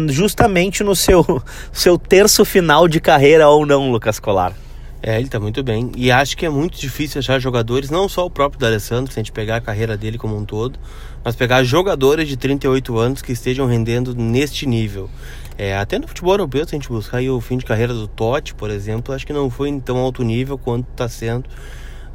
justamente 0.09 0.83
no 0.83 0.95
seu, 0.95 1.41
seu 1.73 1.97
terço 1.97 2.45
final 2.45 2.87
de 2.87 2.99
carreira 2.99 3.49
ou 3.49 3.65
não, 3.65 3.91
Lucas 3.91 4.19
Colar. 4.19 4.53
É, 5.01 5.19
ele 5.19 5.27
tá 5.27 5.39
muito 5.39 5.63
bem. 5.63 5.91
E 5.95 6.11
acho 6.11 6.35
que 6.35 6.45
é 6.45 6.49
muito 6.49 6.79
difícil 6.79 7.19
achar 7.19 7.39
jogadores, 7.39 7.91
não 7.91 8.09
só 8.09 8.25
o 8.25 8.29
próprio 8.29 8.59
D'Alessandro, 8.59 9.11
se 9.13 9.19
a 9.19 9.21
gente 9.21 9.31
pegar 9.31 9.57
a 9.57 9.61
carreira 9.61 9.95
dele 9.95 10.17
como 10.17 10.35
um 10.35 10.43
todo, 10.43 10.79
mas 11.23 11.35
pegar 11.35 11.63
jogadores 11.63 12.27
de 12.27 12.35
38 12.35 12.97
anos 12.97 13.21
que 13.21 13.31
estejam 13.31 13.67
rendendo 13.67 14.15
neste 14.15 14.65
nível. 14.65 15.09
É, 15.57 15.77
até 15.77 15.97
no 15.97 16.07
futebol 16.07 16.33
europeu, 16.33 16.67
se 16.67 16.75
a 16.75 16.77
gente 16.77 16.89
buscar 16.89 17.21
o 17.21 17.39
fim 17.39 17.57
de 17.57 17.65
carreira 17.65 17.93
do 17.93 18.07
Totti, 18.07 18.53
por 18.53 18.69
exemplo, 18.69 19.13
acho 19.13 19.25
que 19.25 19.33
não 19.33 19.49
foi 19.49 19.69
em 19.69 19.79
tão 19.79 19.97
alto 19.97 20.23
nível 20.23 20.57
quanto 20.57 20.87
está 20.91 21.07
sendo 21.07 21.49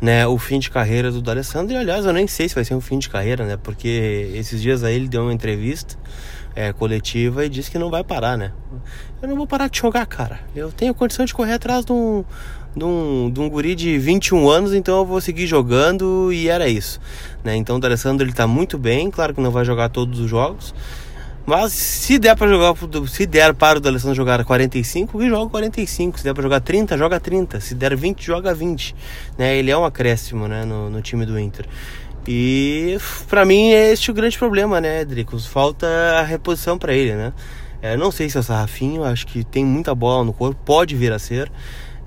né, 0.00 0.26
o 0.26 0.38
fim 0.38 0.58
de 0.58 0.70
carreira 0.70 1.10
do 1.10 1.20
D'Alessandro. 1.20 1.74
E 1.74 1.76
aliás, 1.76 2.06
eu 2.06 2.12
nem 2.12 2.26
sei 2.26 2.48
se 2.48 2.54
vai 2.54 2.64
ser 2.64 2.74
um 2.74 2.80
fim 2.80 2.98
de 2.98 3.08
carreira, 3.08 3.44
né? 3.44 3.56
Porque 3.56 4.30
esses 4.34 4.60
dias 4.62 4.82
aí 4.82 4.94
ele 4.94 5.08
deu 5.08 5.22
uma 5.22 5.32
entrevista 5.32 5.96
é, 6.54 6.72
coletiva 6.72 7.44
e 7.44 7.48
disse 7.48 7.70
que 7.70 7.78
não 7.78 7.90
vai 7.90 8.02
parar, 8.02 8.36
né? 8.36 8.52
Eu 9.20 9.28
não 9.28 9.36
vou 9.36 9.46
parar 9.46 9.68
de 9.68 9.78
jogar, 9.78 10.06
cara. 10.06 10.40
Eu 10.54 10.72
tenho 10.72 10.94
condição 10.94 11.24
de 11.24 11.34
correr 11.34 11.52
atrás 11.52 11.84
de 11.84 11.92
um, 11.92 12.24
de 12.74 12.84
um, 12.84 13.30
de 13.30 13.40
um 13.40 13.48
guri 13.48 13.74
de 13.74 13.98
21 13.98 14.48
anos, 14.48 14.74
então 14.74 14.98
eu 14.98 15.04
vou 15.04 15.20
seguir 15.20 15.46
jogando 15.46 16.32
e 16.32 16.48
era 16.48 16.68
isso. 16.68 17.00
Né? 17.44 17.56
Então 17.56 17.76
o 17.76 17.80
D'Alessandro 17.80 18.24
ele 18.26 18.32
tá 18.32 18.46
muito 18.46 18.78
bem, 18.78 19.10
claro 19.10 19.34
que 19.34 19.40
não 19.40 19.50
vai 19.50 19.64
jogar 19.64 19.90
todos 19.90 20.18
os 20.18 20.30
jogos, 20.30 20.74
mas 21.46 21.72
se 21.72 22.18
der 22.18 22.36
para 22.36 22.48
jogar, 22.48 22.74
se 23.08 23.26
der 23.26 23.54
para 23.54 23.78
o 23.78 23.80
D'Alessandro 23.80 24.14
jogar 24.14 24.44
45, 24.44 25.20
ele 25.20 25.30
joga 25.30 25.50
45. 25.50 26.18
Se 26.18 26.24
der 26.24 26.34
para 26.34 26.42
jogar 26.42 26.60
30, 26.60 26.96
joga 26.96 27.18
30. 27.18 27.60
Se 27.60 27.74
der 27.74 27.96
20, 27.96 28.24
joga 28.24 28.54
20. 28.54 28.94
Né? 29.36 29.56
Ele 29.56 29.70
é 29.70 29.76
um 29.76 29.84
acréscimo 29.84 30.46
né, 30.46 30.64
no, 30.64 30.90
no 30.90 31.02
time 31.02 31.26
do 31.26 31.38
Inter. 31.38 31.66
E 32.28 32.98
para 33.28 33.44
mim 33.44 33.70
é 33.70 33.92
este 33.92 34.10
o 34.10 34.14
grande 34.14 34.38
problema, 34.38 34.80
né, 34.80 35.04
Dricos? 35.04 35.46
Falta 35.46 35.86
a 36.18 36.22
reposição 36.22 36.78
para 36.78 36.92
ele, 36.92 37.14
né? 37.14 37.32
É, 37.82 37.96
não 37.96 38.12
sei 38.12 38.28
se 38.28 38.36
é 38.36 38.40
o 38.40 38.42
Sarrafinho, 38.42 39.04
acho 39.04 39.26
que 39.26 39.42
tem 39.42 39.64
muita 39.64 39.94
bola 39.94 40.22
no 40.22 40.32
corpo, 40.32 40.60
pode 40.64 40.94
vir 40.94 41.12
a 41.12 41.18
ser. 41.18 41.50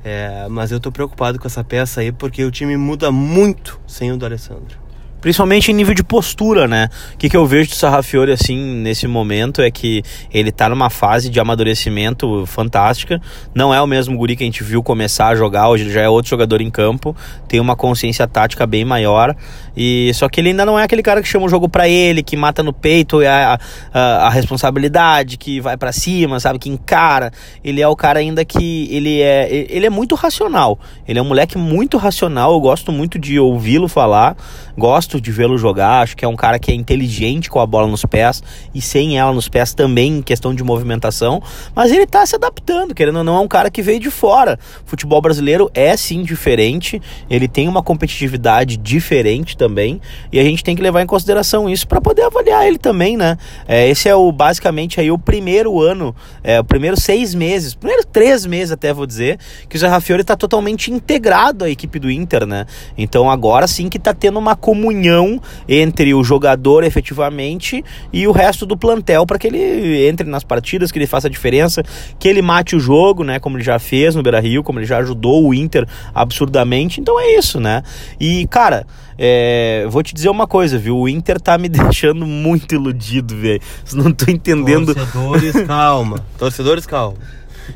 É, 0.03 0.47
mas 0.49 0.71
eu 0.71 0.79
tô 0.79 0.91
preocupado 0.91 1.39
com 1.39 1.47
essa 1.47 1.63
peça 1.63 2.01
aí 2.01 2.11
porque 2.11 2.43
o 2.43 2.51
time 2.51 2.77
muda 2.77 3.11
muito 3.11 3.79
sem 3.87 4.11
o 4.11 4.17
D'Alessandro. 4.17 4.82
Principalmente 5.23 5.71
em 5.71 5.73
nível 5.73 5.93
de 5.93 6.03
postura, 6.03 6.67
né? 6.67 6.89
O 7.13 7.17
que, 7.17 7.29
que 7.29 7.37
eu 7.37 7.45
vejo 7.45 7.69
do 7.69 7.75
Sarrafiore 7.75 8.33
assim 8.33 8.57
nesse 8.57 9.07
momento 9.07 9.61
é 9.61 9.71
que 9.71 10.03
ele 10.29 10.51
tá 10.51 10.67
numa 10.67 10.89
fase 10.89 11.29
de 11.29 11.39
amadurecimento 11.39 12.45
fantástica. 12.45 13.21
Não 13.55 13.73
é 13.73 13.81
o 13.81 13.87
mesmo 13.87 14.17
guri 14.17 14.35
que 14.35 14.43
a 14.43 14.45
gente 14.45 14.65
viu 14.65 14.83
começar 14.83 15.29
a 15.29 15.35
jogar, 15.35 15.69
hoje 15.69 15.85
ele 15.85 15.93
já 15.93 16.01
é 16.01 16.09
outro 16.09 16.29
jogador 16.29 16.59
em 16.59 16.69
campo, 16.69 17.15
tem 17.47 17.61
uma 17.61 17.73
consciência 17.73 18.27
tática 18.27 18.67
bem 18.67 18.83
maior. 18.83 19.33
E 19.75 20.11
só 20.13 20.29
que 20.29 20.39
ele 20.39 20.49
ainda 20.49 20.65
não 20.65 20.77
é 20.77 20.83
aquele 20.83 21.01
cara 21.01 21.21
que 21.21 21.27
chama 21.27 21.45
o 21.45 21.49
jogo 21.49 21.67
para 21.67 21.87
ele, 21.87 22.21
que 22.21 22.37
mata 22.37 22.61
no 22.61 22.71
peito 22.71 23.21
a, 23.21 23.59
a, 23.93 24.27
a 24.27 24.29
responsabilidade, 24.29 25.37
que 25.37 25.59
vai 25.59 25.77
para 25.77 25.91
cima, 25.91 26.39
sabe, 26.39 26.59
que 26.59 26.69
encara. 26.69 27.31
Ele 27.63 27.81
é 27.81 27.87
o 27.87 27.95
cara 27.95 28.19
ainda 28.19 28.45
que 28.45 28.87
ele 28.91 29.21
é 29.21 29.47
ele 29.69 29.85
é 29.85 29.89
muito 29.89 30.15
racional. 30.15 30.79
Ele 31.07 31.19
é 31.19 31.21
um 31.21 31.25
moleque 31.25 31.57
muito 31.57 31.97
racional, 31.97 32.53
eu 32.53 32.59
gosto 32.59 32.91
muito 32.91 33.17
de 33.17 33.39
ouvi-lo 33.39 33.87
falar, 33.87 34.35
gosto 34.77 35.19
de 35.19 35.31
vê-lo 35.31 35.57
jogar, 35.57 36.01
acho 36.01 36.15
que 36.15 36.25
é 36.25 36.27
um 36.27 36.35
cara 36.35 36.59
que 36.59 36.71
é 36.71 36.75
inteligente 36.75 37.49
com 37.49 37.59
a 37.59 37.65
bola 37.65 37.87
nos 37.87 38.05
pés 38.05 38.43
e 38.73 38.81
sem 38.81 39.17
ela 39.17 39.33
nos 39.33 39.47
pés 39.47 39.73
também 39.73 40.17
em 40.17 40.21
questão 40.21 40.53
de 40.53 40.63
movimentação, 40.63 41.41
mas 41.75 41.91
ele 41.91 42.05
tá 42.05 42.25
se 42.25 42.35
adaptando, 42.35 42.93
querendo 42.93 43.17
ou 43.17 43.23
não, 43.23 43.37
é 43.37 43.39
um 43.39 43.47
cara 43.47 43.69
que 43.69 43.81
veio 43.81 43.99
de 43.99 44.09
fora. 44.09 44.59
O 44.85 44.89
futebol 44.89 45.21
brasileiro 45.21 45.69
é 45.73 45.95
sim 45.95 46.23
diferente, 46.23 47.01
ele 47.29 47.47
tem 47.47 47.67
uma 47.67 47.83
competitividade 47.83 48.77
diferente 48.77 49.57
também, 49.63 50.01
e 50.29 50.41
a 50.41 50.43
gente 50.43 50.61
tem 50.61 50.75
que 50.75 50.81
levar 50.81 51.01
em 51.01 51.05
consideração 51.05 51.69
isso 51.69 51.87
para 51.87 52.01
poder 52.01 52.23
avaliar 52.23 52.67
ele 52.67 52.77
também, 52.77 53.15
né? 53.15 53.37
É, 53.65 53.87
esse 53.87 54.09
é 54.09 54.15
o 54.15 54.29
basicamente 54.29 54.99
aí 54.99 55.09
o 55.09 55.17
primeiro 55.17 55.81
ano, 55.81 56.13
é, 56.43 56.59
o 56.59 56.65
primeiro 56.65 56.99
seis 56.99 57.33
meses, 57.33 57.73
primeiro 57.73 58.05
três 58.05 58.45
meses 58.45 58.73
até 58.73 58.91
vou 58.91 59.05
dizer, 59.05 59.39
que 59.69 59.77
o 59.77 59.79
Zé 59.79 59.87
Rafiori 59.87 60.21
está 60.21 60.35
totalmente 60.35 60.91
integrado 60.91 61.63
à 61.63 61.69
equipe 61.69 61.97
do 61.97 62.11
Inter, 62.11 62.45
né? 62.45 62.65
Então 62.97 63.31
agora 63.31 63.65
sim 63.65 63.87
que 63.87 63.97
está 63.97 64.13
tendo 64.13 64.37
uma 64.37 64.53
comunhão 64.53 65.41
entre 65.65 66.13
o 66.13 66.25
jogador 66.25 66.83
efetivamente 66.83 67.85
e 68.11 68.27
o 68.27 68.33
resto 68.33 68.65
do 68.65 68.75
plantel 68.75 69.25
para 69.25 69.39
que 69.39 69.47
ele 69.47 70.05
entre 70.05 70.27
nas 70.27 70.43
partidas, 70.43 70.91
que 70.91 70.99
ele 70.99 71.07
faça 71.07 71.27
a 71.27 71.31
diferença, 71.31 71.81
que 72.19 72.27
ele 72.27 72.41
mate 72.41 72.75
o 72.75 72.81
jogo, 72.81 73.23
né? 73.23 73.39
Como 73.39 73.55
ele 73.55 73.63
já 73.63 73.79
fez 73.79 74.13
no 74.13 74.21
Beira 74.21 74.41
Rio, 74.41 74.61
como 74.61 74.79
ele 74.79 74.85
já 74.85 74.97
ajudou 74.97 75.47
o 75.47 75.53
Inter 75.53 75.87
absurdamente. 76.13 76.99
Então 76.99 77.17
é 77.17 77.37
isso, 77.37 77.61
né? 77.61 77.81
E 78.19 78.45
cara, 78.47 78.85
é, 79.17 79.85
vou 79.89 80.03
te 80.03 80.13
dizer 80.13 80.29
uma 80.29 80.47
coisa, 80.47 80.77
viu? 80.77 80.97
O 80.97 81.07
Inter 81.07 81.39
tá 81.39 81.57
me 81.57 81.67
deixando 81.69 82.25
muito 82.25 82.75
iludido, 82.75 83.35
velho. 83.35 83.61
Não 83.93 84.11
tô 84.11 84.29
entendendo. 84.29 84.93
Torcedores, 84.93 85.61
calma. 85.67 86.25
Torcedores, 86.37 86.85
calma. 86.85 87.17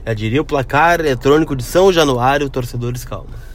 Já 0.06 0.14
diria 0.14 0.42
o 0.42 0.46
placar 0.46 1.00
eletrônico 1.00 1.56
de 1.56 1.64
São 1.64 1.92
Januário, 1.92 2.50
torcedores, 2.50 3.06
calma. 3.06 3.48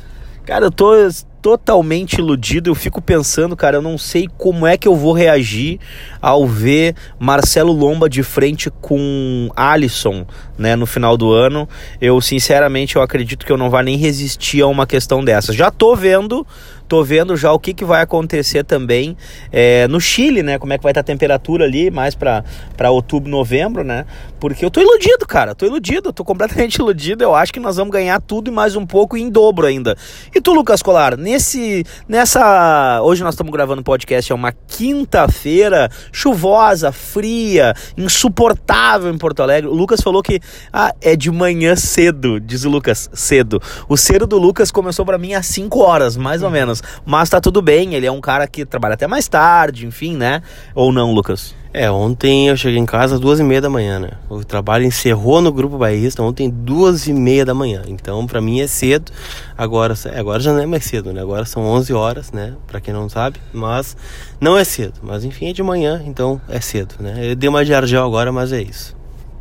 Cara, 0.44 0.66
eu 0.66 0.70
tô 0.72 0.92
totalmente 1.40 2.14
iludido. 2.14 2.70
Eu 2.70 2.74
fico 2.74 3.00
pensando, 3.00 3.56
cara, 3.56 3.76
eu 3.76 3.82
não 3.82 3.96
sei 3.96 4.28
como 4.38 4.66
é 4.66 4.76
que 4.76 4.88
eu 4.88 4.96
vou 4.96 5.12
reagir 5.12 5.78
ao 6.20 6.46
ver 6.46 6.96
Marcelo 7.18 7.72
Lomba 7.72 8.08
de 8.08 8.22
frente 8.22 8.70
com 8.80 9.50
Alisson, 9.54 10.26
né, 10.58 10.74
no 10.74 10.86
final 10.86 11.16
do 11.16 11.32
ano. 11.32 11.68
Eu, 12.00 12.20
sinceramente, 12.20 12.96
eu 12.96 13.02
acredito 13.02 13.46
que 13.46 13.52
eu 13.52 13.56
não 13.56 13.70
vá 13.70 13.82
nem 13.82 13.96
resistir 13.96 14.62
a 14.62 14.66
uma 14.66 14.86
questão 14.86 15.24
dessas. 15.24 15.54
Já 15.54 15.70
tô 15.70 15.94
vendo 15.94 16.46
Tô 16.92 17.02
vendo 17.02 17.34
já 17.38 17.50
o 17.50 17.58
que, 17.58 17.72
que 17.72 17.86
vai 17.86 18.02
acontecer 18.02 18.64
também 18.64 19.16
é, 19.50 19.88
no 19.88 19.98
Chile, 19.98 20.42
né? 20.42 20.58
Como 20.58 20.74
é 20.74 20.76
que 20.76 20.82
vai 20.82 20.90
estar 20.90 21.00
a 21.00 21.02
temperatura 21.02 21.64
ali, 21.64 21.90
mais 21.90 22.14
para 22.14 22.44
outubro, 22.90 23.30
novembro, 23.30 23.82
né? 23.82 24.04
Porque 24.42 24.64
eu 24.64 24.72
tô 24.72 24.80
iludido, 24.80 25.24
cara. 25.24 25.54
Tô 25.54 25.64
iludido, 25.64 26.12
tô 26.12 26.24
completamente 26.24 26.74
iludido. 26.82 27.22
Eu 27.22 27.32
acho 27.32 27.52
que 27.52 27.60
nós 27.60 27.76
vamos 27.76 27.92
ganhar 27.92 28.20
tudo 28.20 28.50
e 28.50 28.52
mais 28.52 28.74
um 28.74 28.84
pouco 28.84 29.16
em 29.16 29.30
dobro 29.30 29.68
ainda. 29.68 29.96
E 30.34 30.40
tu, 30.40 30.52
Lucas 30.52 30.82
Colar, 30.82 31.16
nesse. 31.16 31.86
Nessa. 32.08 33.00
Hoje 33.04 33.22
nós 33.22 33.34
estamos 33.34 33.52
gravando 33.52 33.82
um 33.82 33.84
podcast, 33.84 34.32
é 34.32 34.34
uma 34.34 34.50
quinta-feira, 34.50 35.88
chuvosa, 36.10 36.90
fria, 36.90 37.72
insuportável 37.96 39.14
em 39.14 39.16
Porto 39.16 39.44
Alegre. 39.44 39.70
O 39.70 39.74
Lucas 39.74 40.00
falou 40.00 40.24
que 40.24 40.40
ah, 40.72 40.92
é 41.00 41.14
de 41.14 41.30
manhã 41.30 41.76
cedo, 41.76 42.40
diz 42.40 42.64
o 42.64 42.68
Lucas, 42.68 43.08
cedo. 43.12 43.62
O 43.88 43.96
cedo 43.96 44.26
do 44.26 44.38
Lucas 44.38 44.72
começou 44.72 45.06
para 45.06 45.18
mim 45.18 45.34
às 45.34 45.46
5 45.46 45.78
horas, 45.78 46.16
mais 46.16 46.42
ou 46.42 46.50
menos. 46.50 46.82
Mas 47.06 47.30
tá 47.30 47.40
tudo 47.40 47.62
bem, 47.62 47.94
ele 47.94 48.06
é 48.06 48.10
um 48.10 48.20
cara 48.20 48.48
que 48.48 48.66
trabalha 48.66 48.94
até 48.94 49.06
mais 49.06 49.28
tarde, 49.28 49.86
enfim, 49.86 50.16
né? 50.16 50.42
Ou 50.74 50.92
não, 50.92 51.12
Lucas? 51.12 51.61
É, 51.74 51.90
ontem 51.90 52.48
eu 52.48 52.56
cheguei 52.56 52.78
em 52.78 52.84
casa 52.84 53.14
às 53.14 53.20
duas 53.20 53.40
e 53.40 53.42
meia 53.42 53.60
da 53.60 53.70
manhã, 53.70 53.98
né? 53.98 54.10
O 54.28 54.44
trabalho 54.44 54.84
encerrou 54.84 55.40
no 55.40 55.50
Grupo 55.50 55.78
Bairrista 55.78 56.22
ontem 56.22 56.50
duas 56.50 57.06
e 57.06 57.14
meia 57.14 57.46
da 57.46 57.54
manhã. 57.54 57.82
Então, 57.86 58.26
para 58.26 58.42
mim 58.42 58.60
é 58.60 58.66
cedo. 58.66 59.10
Agora, 59.56 59.94
agora 60.14 60.38
já 60.38 60.52
não 60.52 60.60
é 60.60 60.66
mais 60.66 60.84
cedo, 60.84 61.14
né? 61.14 61.22
Agora 61.22 61.46
são 61.46 61.64
11 61.64 61.94
horas, 61.94 62.30
né? 62.30 62.54
Para 62.66 62.78
quem 62.78 62.92
não 62.92 63.08
sabe, 63.08 63.40
mas 63.54 63.96
não 64.38 64.58
é 64.58 64.64
cedo. 64.64 65.00
Mas 65.02 65.24
enfim, 65.24 65.48
é 65.48 65.52
de 65.54 65.62
manhã, 65.62 66.02
então 66.04 66.38
é 66.46 66.60
cedo, 66.60 66.96
né? 67.00 67.30
Eu 67.30 67.34
dei 67.34 67.48
uma 67.48 67.64
de 67.64 67.72
argel 67.72 68.04
agora, 68.04 68.30
mas 68.30 68.52
é 68.52 68.60
isso. 68.60 68.94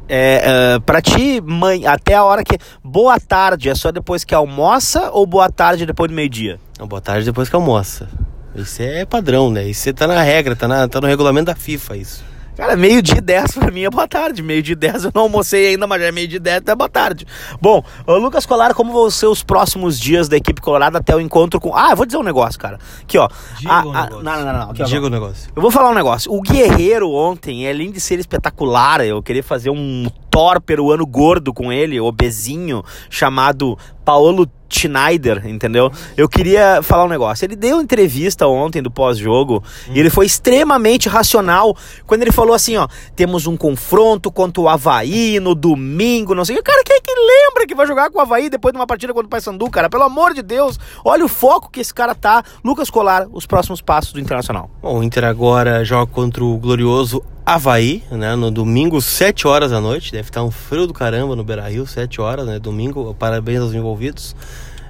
É, 0.07 0.75
uh, 0.77 0.81
pra 0.81 1.01
ti, 1.01 1.41
mãe, 1.41 1.85
até 1.85 2.15
a 2.15 2.23
hora 2.23 2.43
que. 2.45 2.57
Boa 2.81 3.19
tarde, 3.19 3.67
é 3.67 3.75
só 3.75 3.91
depois 3.91 4.23
que 4.23 4.33
almoça 4.33 5.11
ou 5.11 5.25
boa 5.25 5.49
tarde 5.49 5.85
depois 5.85 6.09
do 6.09 6.15
meio-dia? 6.15 6.59
boa 6.79 7.01
tarde 7.01 7.25
depois 7.25 7.49
que 7.49 7.55
almoça. 7.55 8.07
Isso 8.55 8.81
é 8.81 9.05
padrão, 9.05 9.49
né? 9.49 9.67
Isso 9.67 9.93
tá 9.93 10.07
na 10.07 10.21
regra, 10.21 10.55
tá, 10.55 10.67
na, 10.67 10.87
tá 10.87 10.99
no 10.99 11.07
regulamento 11.07 11.45
da 11.45 11.55
FIFA 11.55 11.97
isso. 11.97 12.31
Cara, 12.55 12.75
meio-dia 12.75 13.17
e 13.17 13.21
10 13.21 13.53
pra 13.53 13.71
mim 13.71 13.83
é 13.83 13.89
boa 13.89 14.07
tarde. 14.07 14.43
Meio-dia 14.43 14.73
e 14.73 14.75
10 14.75 15.05
eu 15.05 15.11
não 15.15 15.23
almocei 15.23 15.69
ainda, 15.69 15.87
mas 15.87 16.01
já 16.01 16.07
é 16.07 16.11
meio-dia 16.11 16.37
e 16.37 16.39
10 16.39 16.63
é 16.67 16.75
boa 16.75 16.89
tarde. 16.89 17.25
Bom, 17.61 17.83
Lucas 18.05 18.45
Colar, 18.45 18.73
como 18.73 18.91
vão 18.91 19.09
ser 19.09 19.27
os 19.27 19.41
próximos 19.41 19.99
dias 19.99 20.27
da 20.27 20.35
equipe 20.37 20.61
colorada 20.61 20.97
até 20.97 21.15
o 21.15 21.19
encontro 21.19 21.59
com. 21.59 21.75
Ah, 21.75 21.91
eu 21.91 21.95
vou 21.95 22.05
dizer 22.05 22.17
um 22.17 22.23
negócio, 22.23 22.59
cara. 22.59 22.77
Aqui, 23.01 23.17
ó. 23.17 23.27
Diga 23.57 23.73
ah, 23.73 23.85
um 23.85 23.93
ah, 23.93 24.03
negócio. 24.03 24.23
Não, 24.23 24.45
não, 24.45 24.53
não. 24.53 24.71
Aqui, 24.71 24.83
Diga 24.83 25.03
o 25.03 25.07
um 25.07 25.09
negócio. 25.09 25.49
Eu 25.55 25.61
vou 25.61 25.71
falar 25.71 25.89
um 25.91 25.95
negócio. 25.95 26.31
O 26.31 26.41
Guerreiro 26.41 27.09
ontem, 27.09 27.67
além 27.67 27.89
de 27.91 27.99
ser 27.99 28.19
espetacular, 28.19 29.01
eu 29.01 29.23
queria 29.23 29.43
fazer 29.43 29.69
um 29.69 30.07
Thor 30.31 30.61
peruano 30.61 31.05
gordo 31.05 31.53
com 31.53 31.73
ele, 31.73 31.99
obesinho, 31.99 32.81
chamado 33.09 33.77
Paulo 34.05 34.49
Schneider, 34.69 35.45
entendeu? 35.45 35.91
Eu 36.15 36.29
queria 36.29 36.81
falar 36.81 37.03
um 37.03 37.09
negócio. 37.09 37.45
Ele 37.45 37.55
deu 37.55 37.81
entrevista 37.81 38.47
ontem 38.47 38.81
do 38.81 38.89
pós-jogo 38.89 39.61
hum. 39.89 39.91
e 39.93 39.99
ele 39.99 40.09
foi 40.09 40.25
extremamente 40.25 41.09
racional 41.09 41.75
quando 42.07 42.21
ele 42.21 42.31
falou 42.31 42.55
assim, 42.55 42.77
ó, 42.77 42.87
temos 43.15 43.45
um 43.45 43.57
confronto 43.57 44.31
contra 44.31 44.61
o 44.61 44.69
Havaí 44.69 45.39
no 45.39 45.53
domingo, 45.53 46.33
não 46.33 46.45
sei 46.45 46.57
o. 46.57 46.63
Cara, 46.63 46.81
quem 46.85 46.95
é 46.95 47.01
que 47.01 47.13
lembra 47.13 47.67
que 47.67 47.75
vai 47.75 47.85
jogar 47.85 48.09
com 48.09 48.17
o 48.17 48.21
Havaí 48.21 48.49
depois 48.49 48.71
de 48.71 48.79
uma 48.79 48.87
partida 48.87 49.13
contra 49.13 49.27
o 49.27 49.29
Paysandu, 49.29 49.69
cara? 49.69 49.89
Pelo 49.89 50.03
amor 50.03 50.33
de 50.33 50.41
Deus, 50.41 50.79
olha 51.03 51.25
o 51.25 51.29
foco 51.29 51.69
que 51.69 51.81
esse 51.81 51.93
cara 51.93 52.15
tá. 52.15 52.41
Lucas 52.63 52.89
Colar, 52.89 53.27
os 53.33 53.45
próximos 53.45 53.81
passos 53.81 54.13
do 54.13 54.19
Internacional. 54.19 54.69
Bom, 54.81 54.99
o 54.99 55.03
Inter 55.03 55.25
agora 55.25 55.83
joga 55.83 56.09
contra 56.09 56.43
o 56.43 56.57
glorioso 56.57 57.21
Havaí, 57.53 58.01
né, 58.09 58.33
no 58.35 58.49
domingo, 58.49 59.01
7 59.01 59.45
horas 59.45 59.71
da 59.71 59.81
noite. 59.81 60.11
Deve 60.11 60.29
estar 60.29 60.41
um 60.41 60.51
frio 60.51 60.87
do 60.87 60.93
caramba 60.93 61.35
no 61.35 61.43
Beira 61.43 61.67
Rio, 61.67 61.85
7 61.85 62.21
horas, 62.21 62.45
né? 62.45 62.59
Domingo, 62.59 63.13
parabéns 63.13 63.59
aos 63.59 63.73
envolvidos. 63.73 64.33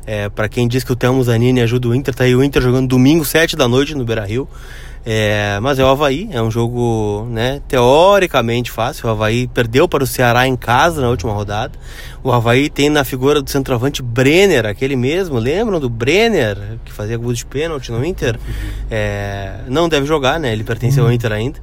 É, 0.06 0.30
para 0.30 0.48
quem 0.48 0.68
diz 0.68 0.84
que 0.84 0.92
o 0.92 0.96
Telmo 0.96 1.24
Zanini 1.24 1.62
ajuda 1.62 1.88
o 1.88 1.96
Inter, 1.96 2.14
tá 2.14 2.24
aí 2.24 2.36
o 2.36 2.44
Inter 2.44 2.62
jogando 2.62 2.88
domingo, 2.88 3.26
7 3.26 3.56
da 3.56 3.68
noite 3.68 3.96
no 3.96 4.06
Beira 4.06 4.26
Rio. 4.26 4.48
É, 5.04 5.60
mas 5.60 5.80
é 5.80 5.84
o 5.84 5.88
Havaí, 5.88 6.30
é 6.32 6.40
um 6.40 6.52
jogo 6.52 7.28
né, 7.32 7.60
teoricamente 7.68 8.70
fácil. 8.70 9.08
O 9.08 9.12
Havaí 9.12 9.48
perdeu 9.48 9.88
para 9.88 10.04
o 10.04 10.08
Ceará 10.08 10.48
em 10.48 10.56
casa 10.56 11.02
na 11.02 11.10
última 11.10 11.34
rodada. 11.34 11.74
O 12.24 12.32
Havaí 12.32 12.70
tem 12.70 12.90
na 12.90 13.04
figura 13.04 13.42
do 13.42 13.50
centroavante 13.50 14.04
Brenner, 14.04 14.68
aquele 14.68 14.96
mesmo, 14.96 15.40
lembram 15.40 15.80
do 15.80 15.90
Brenner, 15.90 16.58
que 16.86 16.92
fazia 16.92 17.18
gol 17.18 17.34
de 17.34 17.44
pênalti 17.44 17.92
no 17.92 18.06
Inter? 18.06 18.40
É, 18.92 19.62
não 19.68 19.90
deve 19.90 20.06
jogar, 20.06 20.40
né? 20.40 20.54
Ele 20.54 20.64
pertence 20.64 21.00
ao 21.00 21.12
Inter 21.12 21.32
ainda. 21.32 21.60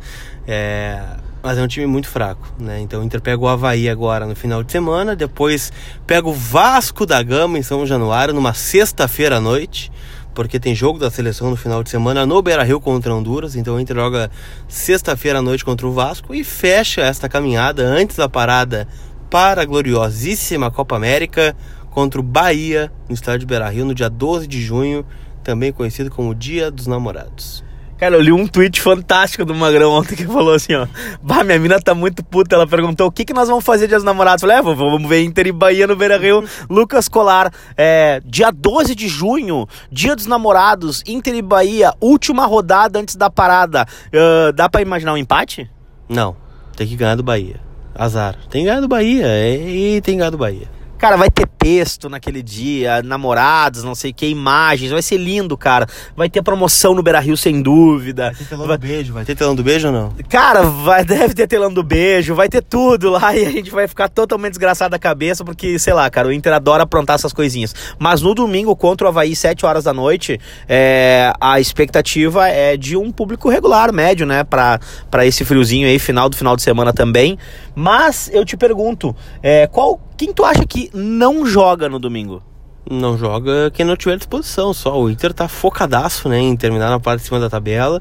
É, 0.50 0.98
mas 1.42 1.58
é 1.58 1.62
um 1.62 1.68
time 1.68 1.86
muito 1.86 2.08
fraco, 2.08 2.48
né? 2.58 2.80
Então 2.80 3.02
o 3.02 3.04
Inter 3.04 3.20
pega 3.20 3.38
o 3.38 3.46
Havaí 3.46 3.86
agora 3.86 4.24
no 4.24 4.34
final 4.34 4.64
de 4.64 4.72
semana, 4.72 5.14
depois 5.14 5.70
pega 6.06 6.26
o 6.26 6.32
Vasco 6.32 7.04
da 7.04 7.22
Gama 7.22 7.58
em 7.58 7.62
São 7.62 7.86
Januário 7.86 8.32
numa 8.32 8.54
sexta-feira 8.54 9.36
à 9.36 9.40
noite, 9.40 9.92
porque 10.34 10.58
tem 10.58 10.74
jogo 10.74 10.98
da 10.98 11.10
seleção 11.10 11.50
no 11.50 11.56
final 11.56 11.84
de 11.84 11.90
semana 11.90 12.24
no 12.24 12.40
Beira-Rio 12.40 12.80
contra 12.80 13.14
Honduras, 13.14 13.56
então 13.56 13.76
o 13.76 13.80
Inter 13.80 13.96
joga 13.96 14.30
sexta-feira 14.66 15.40
à 15.40 15.42
noite 15.42 15.66
contra 15.66 15.86
o 15.86 15.92
Vasco 15.92 16.34
e 16.34 16.42
fecha 16.42 17.02
esta 17.02 17.28
caminhada 17.28 17.84
antes 17.84 18.16
da 18.16 18.26
parada 18.26 18.88
para 19.28 19.60
a 19.60 19.66
gloriosíssima 19.66 20.70
Copa 20.70 20.96
América 20.96 21.54
contra 21.90 22.18
o 22.18 22.22
Bahia 22.22 22.90
no 23.06 23.14
estádio 23.14 23.46
Beira-Rio 23.46 23.84
no 23.84 23.94
dia 23.94 24.08
12 24.08 24.46
de 24.46 24.62
junho, 24.62 25.04
também 25.44 25.72
conhecido 25.72 26.10
como 26.10 26.34
Dia 26.34 26.70
dos 26.70 26.86
Namorados. 26.86 27.67
Cara, 27.98 28.14
eu 28.14 28.20
li 28.20 28.30
um 28.30 28.46
tweet 28.46 28.80
fantástico 28.80 29.44
do 29.44 29.52
Magrão 29.52 29.90
ontem 29.90 30.14
que 30.14 30.24
falou 30.24 30.54
assim, 30.54 30.72
ó. 30.72 30.86
Bah, 31.20 31.42
minha 31.42 31.58
mina 31.58 31.80
tá 31.80 31.94
muito 31.94 32.24
puta. 32.24 32.54
Ela 32.54 32.66
perguntou 32.66 33.08
o 33.08 33.10
que, 33.10 33.24
que 33.24 33.34
nós 33.34 33.48
vamos 33.48 33.64
fazer 33.64 33.88
dia 33.88 33.96
dos 33.96 34.04
namorados. 34.04 34.42
Eu 34.42 34.48
falei, 34.48 34.62
é, 34.62 34.74
vamos 34.74 35.08
ver 35.08 35.24
Inter 35.24 35.48
e 35.48 35.52
Bahia 35.52 35.84
no 35.84 35.96
Beira 35.96 36.16
Rio. 36.16 36.44
Lucas 36.70 37.08
Colar, 37.08 37.52
é, 37.76 38.22
dia 38.24 38.52
12 38.52 38.94
de 38.94 39.08
junho, 39.08 39.66
dia 39.90 40.14
dos 40.14 40.26
namorados, 40.26 41.02
Inter 41.08 41.34
e 41.34 41.42
Bahia, 41.42 41.92
última 42.00 42.46
rodada 42.46 43.00
antes 43.00 43.16
da 43.16 43.28
parada. 43.28 43.84
Uh, 44.08 44.52
dá 44.52 44.68
pra 44.68 44.80
imaginar 44.80 45.14
um 45.14 45.16
empate? 45.16 45.68
Não, 46.08 46.36
tem 46.76 46.86
que 46.86 46.94
ganhar 46.94 47.16
do 47.16 47.24
Bahia. 47.24 47.60
Azar. 47.96 48.36
Tem 48.48 48.62
que 48.62 48.68
ganhar 48.68 48.80
do 48.80 48.86
Bahia. 48.86 49.26
E 49.58 50.00
tem 50.02 50.14
que 50.14 50.18
ganhar 50.18 50.30
do 50.30 50.38
Bahia. 50.38 50.68
Cara, 50.98 51.16
vai 51.16 51.30
ter 51.30 51.46
texto 51.68 52.08
naquele 52.08 52.42
dia, 52.42 53.02
namorados, 53.02 53.84
não 53.84 53.94
sei 53.94 54.10
o 54.10 54.14
que, 54.14 54.26
imagens. 54.26 54.90
Vai 54.90 55.02
ser 55.02 55.18
lindo, 55.18 55.54
cara. 55.54 55.86
Vai 56.16 56.30
ter 56.30 56.40
promoção 56.40 56.94
no 56.94 57.02
Beira 57.02 57.20
Rio, 57.20 57.36
sem 57.36 57.60
dúvida. 57.60 58.32
Vai 58.32 58.34
ter 58.34 58.44
telão 58.46 58.66
do 58.66 58.78
beijo, 58.78 59.12
vai 59.12 59.24
ter 59.26 59.34
telão 59.34 59.54
do 59.54 59.62
beijo 59.62 59.88
ou 59.88 59.92
não? 59.92 60.14
Cara, 60.30 60.62
vai, 60.62 61.04
deve 61.04 61.34
ter 61.34 61.46
telão 61.46 61.70
do 61.70 61.82
beijo, 61.82 62.34
vai 62.34 62.48
ter 62.48 62.62
tudo 62.62 63.10
lá 63.10 63.36
e 63.36 63.44
a 63.44 63.50
gente 63.50 63.70
vai 63.70 63.86
ficar 63.86 64.08
totalmente 64.08 64.52
desgraçado 64.52 64.92
da 64.92 64.98
cabeça, 64.98 65.44
porque, 65.44 65.78
sei 65.78 65.92
lá, 65.92 66.08
cara, 66.08 66.28
o 66.28 66.32
Inter 66.32 66.54
adora 66.54 66.84
aprontar 66.84 67.16
essas 67.16 67.34
coisinhas. 67.34 67.74
Mas 67.98 68.22
no 68.22 68.34
domingo, 68.34 68.74
contra 68.74 69.06
o 69.06 69.10
Havaí, 69.10 69.36
7 69.36 69.66
horas 69.66 69.84
da 69.84 69.92
noite, 69.92 70.40
é, 70.66 71.30
a 71.38 71.60
expectativa 71.60 72.48
é 72.48 72.78
de 72.78 72.96
um 72.96 73.12
público 73.12 73.50
regular, 73.50 73.92
médio, 73.92 74.24
né? 74.24 74.42
Pra, 74.42 74.80
pra 75.10 75.26
esse 75.26 75.44
friozinho 75.44 75.86
aí, 75.86 75.98
final 75.98 76.30
do 76.30 76.36
final 76.36 76.56
de 76.56 76.62
semana 76.62 76.94
também. 76.94 77.38
Mas 77.74 78.30
eu 78.32 78.42
te 78.42 78.56
pergunto, 78.56 79.14
é, 79.42 79.66
qual 79.66 80.00
quem 80.18 80.32
tu 80.32 80.44
acha 80.44 80.66
que 80.66 80.90
não 80.92 81.46
joga 81.46 81.57
no 81.90 81.98
domingo? 81.98 82.42
Não 82.88 83.18
joga 83.18 83.70
quem 83.72 83.84
não 83.84 83.96
tiver 83.96 84.16
disposição, 84.16 84.72
só. 84.72 84.98
O 84.98 85.10
Inter 85.10 85.32
tá 85.34 85.48
focadaço, 85.48 86.28
né, 86.28 86.38
em 86.38 86.56
terminar 86.56 86.88
na 86.88 87.00
parte 87.00 87.20
de 87.20 87.26
cima 87.26 87.40
da 87.40 87.50
tabela. 87.50 88.00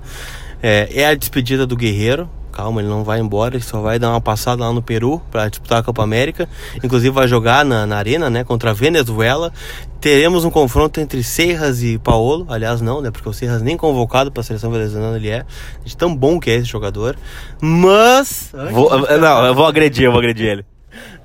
É, 0.61 0.89
é 0.93 1.07
a 1.07 1.15
despedida 1.15 1.65
do 1.65 1.75
Guerreiro, 1.75 2.29
calma, 2.51 2.81
ele 2.81 2.89
não 2.89 3.03
vai 3.03 3.19
embora, 3.19 3.55
ele 3.55 3.63
só 3.63 3.81
vai 3.81 3.99
dar 3.99 4.09
uma 4.09 4.21
passada 4.21 4.63
lá 4.63 4.71
no 4.71 4.81
Peru 4.81 5.21
para 5.29 5.49
disputar 5.49 5.79
a 5.79 5.83
Copa 5.83 6.03
América. 6.03 6.47
Inclusive 6.83 7.09
vai 7.09 7.27
jogar 7.27 7.65
na, 7.65 7.85
na 7.85 7.97
arena, 7.97 8.29
né, 8.29 8.43
contra 8.43 8.69
a 8.69 8.73
Venezuela. 8.73 9.51
Teremos 9.99 10.45
um 10.45 10.49
confronto 10.49 10.99
entre 10.99 11.23
Serras 11.23 11.83
e 11.83 11.97
Paolo, 11.97 12.45
aliás 12.49 12.79
não, 12.79 13.01
né, 13.01 13.09
porque 13.11 13.27
o 13.27 13.33
Serras 13.33 13.61
nem 13.61 13.75
convocado 13.75 14.31
para 14.31 14.41
a 14.41 14.43
seleção 14.43 14.71
venezuelana 14.71 15.17
ele 15.17 15.29
é, 15.29 15.45
de 15.83 15.97
tão 15.97 16.15
bom 16.15 16.39
que 16.39 16.49
é 16.49 16.55
esse 16.55 16.65
jogador. 16.65 17.17
Mas 17.59 18.51
vou, 18.71 18.89
não, 19.17 19.45
eu 19.45 19.55
vou 19.55 19.65
agredir, 19.65 20.05
eu 20.05 20.11
vou 20.11 20.19
agredir 20.19 20.47
ele. 20.47 20.76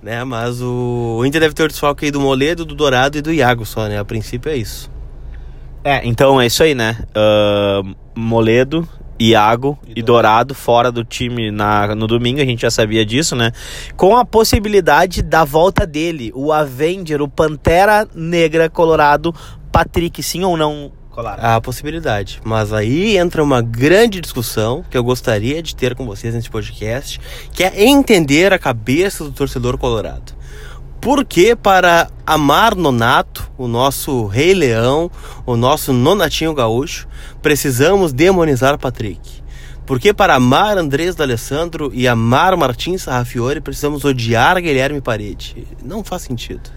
Né, 0.03 0.25
mas 0.25 0.61
o, 0.61 1.19
o 1.21 1.25
Inter 1.25 1.41
deve 1.43 1.55
ter 1.55 1.63
o 1.63 1.69
desfalque 1.69 2.07
aí 2.07 2.11
do 2.11 2.21
Moledo, 2.21 2.65
do 2.65 2.75
Dourado 2.75 3.17
e 3.17 3.23
do 3.23 3.33
Iago 3.33 3.65
só, 3.65 3.87
né? 3.87 4.01
A 4.01 4.05
princípio 4.05 4.51
é 4.51 4.57
isso. 4.57 4.91
É, 5.85 6.01
então 6.05 6.41
é 6.41 6.47
isso 6.47 6.63
aí, 6.63 6.75
né? 6.75 6.99
Uh, 7.11 7.95
Moledo, 8.15 8.89
Iago 9.19 9.79
e, 9.87 10.01
e 10.01 10.03
Dourado 10.03 10.55
fora 10.55 10.91
do 10.91 11.05
time 11.05 11.51
na, 11.53 11.95
no 11.95 12.07
domingo, 12.07 12.41
a 12.41 12.45
gente 12.45 12.63
já 12.63 12.71
sabia 12.71 13.07
disso, 13.07 13.37
né? 13.37 13.53
Com 13.97 14.17
a 14.17 14.25
possibilidade 14.25 15.23
da 15.23 15.45
volta 15.45 15.87
dele, 15.87 16.33
o 16.35 16.53
Avenger, 16.53 17.23
o 17.23 17.29
Pantera 17.29 18.09
Negra 18.15 18.69
Colorado, 18.69 19.33
Patrick, 19.71 20.23
sim 20.23 20.43
ou 20.43 20.57
não? 20.57 20.91
Colar. 21.13 21.39
A 21.39 21.61
possibilidade. 21.61 22.41
Mas 22.43 22.73
aí 22.73 23.19
entra 23.19 23.43
uma 23.43 23.61
grande 23.61 24.21
discussão 24.21 24.83
que 24.91 24.97
eu 24.97 25.05
gostaria 25.05 25.63
de 25.63 25.77
ter 25.77 25.95
com 25.95 26.07
vocês 26.07 26.35
nesse 26.35 26.49
podcast, 26.49 27.21
que 27.53 27.63
é 27.63 27.85
entender 27.85 28.53
a 28.53 28.59
cabeça 28.59 29.23
do 29.23 29.31
torcedor 29.31 29.77
colorado. 29.77 30.33
Porque 31.03 31.55
para 31.55 32.09
amar 32.27 32.75
Nonato, 32.75 33.51
o 33.59 33.69
nosso 33.69 34.27
Rei 34.27 34.55
Leão, 34.55 35.11
o 35.45 35.57
nosso 35.57 35.93
Nonatinho 35.93 36.55
Gaúcho, 36.55 37.07
precisamos 37.43 38.13
demonizar 38.13 38.79
Patrick? 38.79 39.43
Porque 39.85 40.15
para 40.15 40.37
amar 40.37 40.79
Andrés 40.79 41.15
D'Alessandro 41.15 41.91
e 41.93 42.07
amar 42.07 42.57
Martins 42.57 43.03
Sarrafiore, 43.03 43.61
precisamos 43.61 44.05
odiar 44.05 44.63
Guilherme 44.63 45.01
Parede? 45.01 45.67
Não 45.85 46.05
faz 46.05 46.23
sentido. 46.23 46.71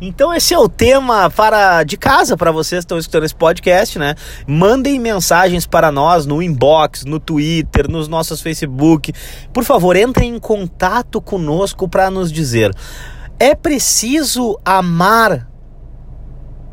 Então 0.00 0.32
esse 0.32 0.54
é 0.54 0.58
o 0.58 0.68
tema 0.68 1.28
para 1.28 1.82
de 1.82 1.96
casa 1.96 2.36
para 2.36 2.52
vocês 2.52 2.80
que 2.80 2.84
estão 2.84 2.98
escutando 2.98 3.24
esse 3.24 3.34
podcast, 3.34 3.98
né? 3.98 4.14
Mandem 4.46 4.98
mensagens 5.00 5.66
para 5.66 5.90
nós 5.90 6.24
no 6.24 6.40
inbox, 6.40 7.04
no 7.04 7.18
Twitter, 7.18 7.90
nos 7.90 8.06
nossos 8.06 8.40
Facebook. 8.40 9.12
Por 9.52 9.64
favor, 9.64 9.96
entrem 9.96 10.36
em 10.36 10.38
contato 10.38 11.20
conosco 11.20 11.88
para 11.88 12.10
nos 12.10 12.30
dizer 12.30 12.72
é 13.38 13.54
preciso 13.54 14.58
amar 14.64 15.48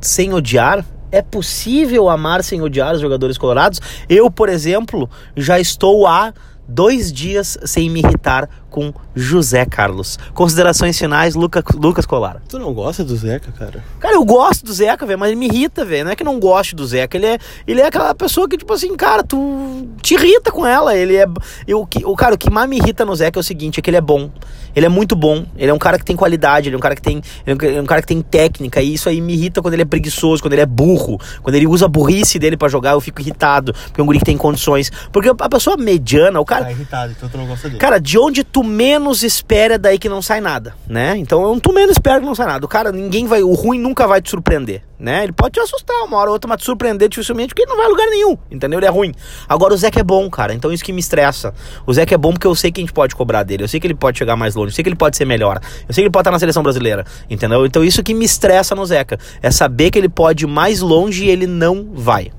sem 0.01 0.33
odiar? 0.33 0.83
É 1.11 1.21
possível 1.21 2.09
amar 2.09 2.43
sem 2.43 2.61
odiar 2.61 2.95
os 2.95 3.01
jogadores 3.01 3.37
colorados? 3.37 3.79
Eu, 4.09 4.31
por 4.31 4.49
exemplo, 4.49 5.09
já 5.37 5.59
estou 5.59 6.07
há 6.07 6.33
dois 6.67 7.13
dias 7.13 7.57
sem 7.65 7.89
me 7.89 7.99
irritar 7.99 8.49
com 8.75 8.93
José 9.15 9.63
Carlos. 9.63 10.19
Considerações 10.33 10.99
finais, 10.99 11.33
Luca, 11.33 11.63
Lucas 11.75 12.05
Colar. 12.05 12.41
Tu 12.49 12.59
não 12.59 12.73
gosta 12.73 13.05
do 13.05 13.15
Zeca, 13.15 13.49
cara? 13.53 13.81
Cara, 14.01 14.15
eu 14.15 14.25
gosto 14.25 14.65
do 14.65 14.73
Zeca, 14.73 15.05
velho, 15.05 15.17
mas 15.17 15.29
ele 15.29 15.39
me 15.39 15.45
irrita, 15.45 15.85
velho. 15.85 16.03
Não 16.03 16.11
é 16.11 16.15
que 16.17 16.25
não 16.25 16.37
goste 16.37 16.75
do 16.75 16.85
Zeca, 16.85 17.15
ele 17.15 17.25
é, 17.25 17.39
ele 17.65 17.79
é 17.79 17.87
aquela 17.87 18.13
pessoa 18.13 18.49
que, 18.49 18.57
tipo 18.57 18.73
assim, 18.73 18.93
cara, 18.97 19.23
tu 19.23 19.87
te 20.01 20.15
irrita 20.15 20.51
com 20.51 20.67
ela. 20.67 20.93
Ele 20.93 21.15
é. 21.15 21.25
Eu, 21.65 21.87
o 22.03 22.15
cara, 22.17 22.35
o 22.35 22.37
que 22.37 22.49
mais 22.49 22.69
me 22.69 22.75
irrita 22.75 23.05
no 23.05 23.15
Zeca 23.15 23.39
é 23.39 23.41
o 23.41 23.43
seguinte: 23.43 23.79
é 23.79 23.81
que 23.81 23.89
ele 23.89 23.95
é 23.95 24.01
bom. 24.01 24.29
Ele 24.75 24.85
é 24.85 24.89
muito 24.89 25.15
bom. 25.15 25.45
Ele 25.55 25.71
é 25.71 25.73
um 25.73 25.79
cara 25.79 25.97
que 25.97 26.03
tem 26.03 26.17
qualidade, 26.17 26.67
ele 26.67 26.75
é 26.75 26.77
um 26.77 26.81
cara 26.81 26.95
que 26.95 27.01
tem. 27.01 27.21
Ele 27.47 27.77
é 27.77 27.81
um 27.81 27.85
cara 27.85 28.01
que 28.01 28.07
tem 28.09 28.21
técnica. 28.21 28.81
E 28.81 28.93
isso 28.93 29.07
aí 29.07 29.21
me 29.21 29.33
irrita 29.33 29.61
quando 29.61 29.73
ele 29.73 29.83
é 29.83 29.85
preguiçoso, 29.85 30.43
quando 30.43 30.51
ele 30.51 30.63
é 30.63 30.65
burro. 30.65 31.17
Quando 31.41 31.55
ele 31.55 31.65
usa 31.65 31.85
a 31.85 31.87
burrice 31.87 32.37
dele 32.37 32.57
para 32.57 32.67
jogar, 32.67 32.91
eu 32.91 32.99
fico 32.99 33.21
irritado. 33.21 33.73
Porque 33.73 34.01
é 34.01 34.03
um 34.03 34.05
guri 34.05 34.19
que 34.19 34.25
tem 34.25 34.37
condições. 34.37 34.91
Porque 35.13 35.29
a 35.29 35.49
pessoa 35.49 35.77
mediana, 35.77 36.41
o 36.41 36.45
cara. 36.45 36.65
Tá 36.65 36.71
irritado, 36.71 37.13
então 37.15 37.29
tu 37.29 37.37
não 37.37 37.47
gosta 37.47 37.69
dele. 37.69 37.79
Cara, 37.79 37.99
de 37.99 38.19
onde 38.19 38.43
tu 38.43 38.64
menos 38.65 39.23
espera, 39.23 39.77
daí 39.77 39.97
que 39.97 40.09
não 40.09 40.21
sai 40.21 40.41
nada, 40.41 40.75
né? 40.87 41.15
Então 41.17 41.59
tu 41.59 41.71
menos 41.71 41.91
espera 41.91 42.19
que 42.19 42.25
não 42.25 42.35
sai 42.35 42.47
nada. 42.47 42.65
O 42.65 42.69
cara, 42.69 42.91
ninguém 42.91 43.27
vai. 43.27 43.43
O 43.43 43.53
ruim 43.53 43.79
nunca 43.79 44.07
vai 44.07 44.21
te 44.21 44.29
surpreender, 44.29 44.81
né? 44.99 45.23
Ele 45.23 45.31
pode 45.31 45.51
te 45.53 45.59
assustar 45.59 45.95
uma 46.03 46.17
hora 46.17 46.29
ou 46.29 46.33
outra, 46.33 46.47
mas 46.47 46.59
te 46.59 46.65
surpreender 46.65 47.07
dificilmente, 47.07 47.49
porque 47.49 47.61
ele 47.61 47.69
não 47.69 47.77
vai 47.77 47.85
a 47.85 47.89
lugar 47.89 48.07
nenhum, 48.07 48.37
entendeu? 48.51 48.79
Ele 48.79 48.85
é 48.85 48.89
ruim. 48.89 49.13
Agora 49.47 49.73
o 49.73 49.77
Zeca 49.77 49.99
é 49.99 50.03
bom, 50.03 50.29
cara. 50.29 50.53
Então 50.53 50.71
isso 50.71 50.83
que 50.83 50.91
me 50.91 50.99
estressa. 50.99 51.53
O 51.85 51.93
Zeca 51.93 52.13
é 52.13 52.17
bom 52.17 52.31
porque 52.33 52.47
eu 52.47 52.55
sei 52.55 52.71
que 52.71 52.81
a 52.81 52.83
gente 52.83 52.93
pode 52.93 53.15
cobrar 53.15 53.43
dele. 53.43 53.63
Eu 53.63 53.67
sei 53.67 53.79
que 53.79 53.87
ele 53.87 53.95
pode 53.95 54.17
chegar 54.17 54.35
mais 54.35 54.55
longe. 54.55 54.71
Eu 54.71 54.75
sei 54.75 54.83
que 54.83 54.89
ele 54.89 54.95
pode 54.95 55.15
ser 55.15 55.25
melhor. 55.25 55.59
Eu 55.87 55.93
sei 55.93 56.01
que 56.03 56.07
ele 56.07 56.11
pode 56.11 56.21
estar 56.21 56.31
na 56.31 56.39
seleção 56.39 56.63
brasileira, 56.63 57.05
entendeu? 57.29 57.65
Então 57.65 57.83
isso 57.83 58.03
que 58.03 58.13
me 58.13 58.25
estressa 58.25 58.75
no 58.75 58.85
Zeca. 58.85 59.19
É 59.41 59.51
saber 59.51 59.91
que 59.91 59.97
ele 59.97 60.09
pode 60.09 60.45
ir 60.45 60.47
mais 60.47 60.81
longe 60.81 61.25
e 61.25 61.29
ele 61.29 61.47
não 61.47 61.89
vai. 61.93 62.31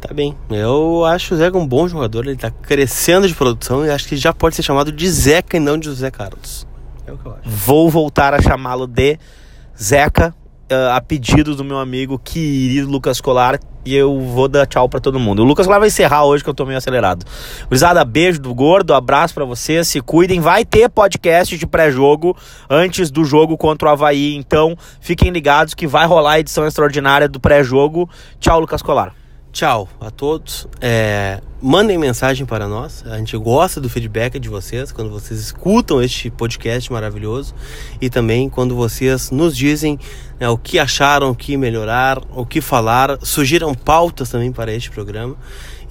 Tá 0.00 0.14
bem. 0.14 0.34
Eu 0.48 1.04
acho 1.04 1.34
o 1.34 1.36
Zeca 1.36 1.58
um 1.58 1.66
bom 1.66 1.86
jogador, 1.86 2.26
ele 2.26 2.36
tá 2.36 2.50
crescendo 2.50 3.28
de 3.28 3.34
produção 3.34 3.84
e 3.84 3.90
acho 3.90 4.08
que 4.08 4.16
já 4.16 4.32
pode 4.32 4.56
ser 4.56 4.62
chamado 4.62 4.90
de 4.90 5.08
Zeca 5.08 5.58
e 5.58 5.60
não 5.60 5.76
de 5.76 5.86
José 5.86 6.10
Carlos. 6.10 6.66
É 7.06 7.12
o 7.12 7.18
que 7.18 7.26
eu 7.26 7.32
acho. 7.32 7.42
Vou 7.44 7.90
voltar 7.90 8.32
a 8.32 8.40
chamá-lo 8.40 8.86
de 8.86 9.18
Zeca, 9.78 10.34
uh, 10.72 10.94
a 10.94 11.00
pedido 11.02 11.54
do 11.54 11.62
meu 11.62 11.78
amigo 11.78 12.18
querido 12.18 12.88
Lucas 12.88 13.20
Colar, 13.20 13.60
e 13.84 13.94
eu 13.94 14.20
vou 14.20 14.48
dar 14.48 14.66
tchau 14.66 14.88
para 14.88 15.00
todo 15.00 15.20
mundo. 15.20 15.42
O 15.42 15.44
Lucas 15.44 15.66
Colar 15.66 15.78
vai 15.78 15.88
encerrar 15.88 16.24
hoje 16.24 16.42
que 16.42 16.48
eu 16.48 16.54
tô 16.54 16.64
meio 16.64 16.78
acelerado. 16.78 17.26
Gurizada, 17.66 18.02
beijo 18.02 18.40
do 18.40 18.54
gordo, 18.54 18.94
abraço 18.94 19.34
para 19.34 19.44
vocês, 19.44 19.86
se 19.86 20.00
cuidem. 20.00 20.40
Vai 20.40 20.64
ter 20.64 20.88
podcast 20.88 21.58
de 21.58 21.66
pré-jogo 21.66 22.34
antes 22.70 23.10
do 23.10 23.22
jogo 23.22 23.56
contra 23.58 23.88
o 23.88 23.92
Havaí, 23.92 24.34
então 24.34 24.76
fiquem 24.98 25.30
ligados 25.30 25.74
que 25.74 25.86
vai 25.86 26.06
rolar 26.06 26.32
a 26.32 26.40
edição 26.40 26.66
extraordinária 26.66 27.28
do 27.28 27.38
pré-jogo. 27.38 28.08
Tchau, 28.38 28.60
Lucas 28.60 28.80
Colar. 28.80 29.19
Tchau 29.52 29.88
a 30.00 30.12
todos. 30.12 30.68
É, 30.80 31.40
mandem 31.60 31.98
mensagem 31.98 32.46
para 32.46 32.68
nós. 32.68 33.04
A 33.04 33.18
gente 33.18 33.36
gosta 33.36 33.80
do 33.80 33.90
feedback 33.90 34.38
de 34.38 34.48
vocês 34.48 34.92
quando 34.92 35.10
vocês 35.10 35.40
escutam 35.40 36.00
este 36.00 36.30
podcast 36.30 36.92
maravilhoso 36.92 37.52
e 38.00 38.08
também 38.08 38.48
quando 38.48 38.76
vocês 38.76 39.32
nos 39.32 39.56
dizem 39.56 39.98
né, 40.38 40.48
o 40.48 40.56
que 40.56 40.78
acharam, 40.78 41.30
o 41.30 41.34
que 41.34 41.56
melhorar, 41.56 42.20
o 42.30 42.46
que 42.46 42.60
falar. 42.60 43.18
Sugiram 43.22 43.74
pautas 43.74 44.30
também 44.30 44.52
para 44.52 44.72
este 44.72 44.88
programa. 44.88 45.36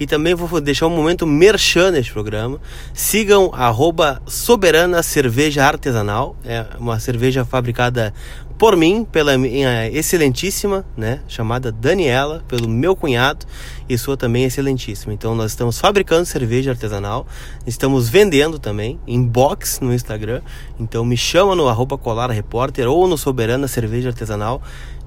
E 0.00 0.06
também 0.06 0.34
vou 0.34 0.58
deixar 0.62 0.86
um 0.86 0.96
momento 0.96 1.26
merchan 1.26 1.90
neste 1.90 2.10
programa. 2.10 2.58
Sigam 2.94 3.50
arroba 3.52 4.22
Soberana 4.26 5.02
Cerveja 5.02 5.66
Artesanal. 5.66 6.34
É 6.42 6.64
uma 6.78 6.98
cerveja 6.98 7.44
fabricada 7.44 8.14
por 8.60 8.76
mim, 8.76 9.06
pela 9.10 9.38
minha 9.38 9.88
excelentíssima, 9.88 10.84
né, 10.94 11.20
chamada 11.26 11.72
Daniela, 11.72 12.44
pelo 12.46 12.68
meu 12.68 12.94
cunhado 12.94 13.46
e 13.88 13.96
sua 13.96 14.18
também 14.18 14.44
excelentíssima. 14.44 15.14
Então 15.14 15.34
nós 15.34 15.52
estamos 15.52 15.78
fabricando 15.78 16.26
cerveja 16.26 16.72
artesanal, 16.72 17.26
estamos 17.66 18.10
vendendo 18.10 18.58
também 18.58 19.00
em 19.06 19.22
box 19.22 19.80
no 19.80 19.94
Instagram. 19.94 20.42
Então 20.78 21.06
me 21.06 21.16
chama 21.16 21.56
no 21.56 21.68
arroba 21.68 21.96
Colar 21.96 22.30
Repórter 22.30 22.86
ou 22.86 23.08
no 23.08 23.16
Soberana 23.16 23.66
Cerveja 23.66 24.10
Artesanal 24.10 24.60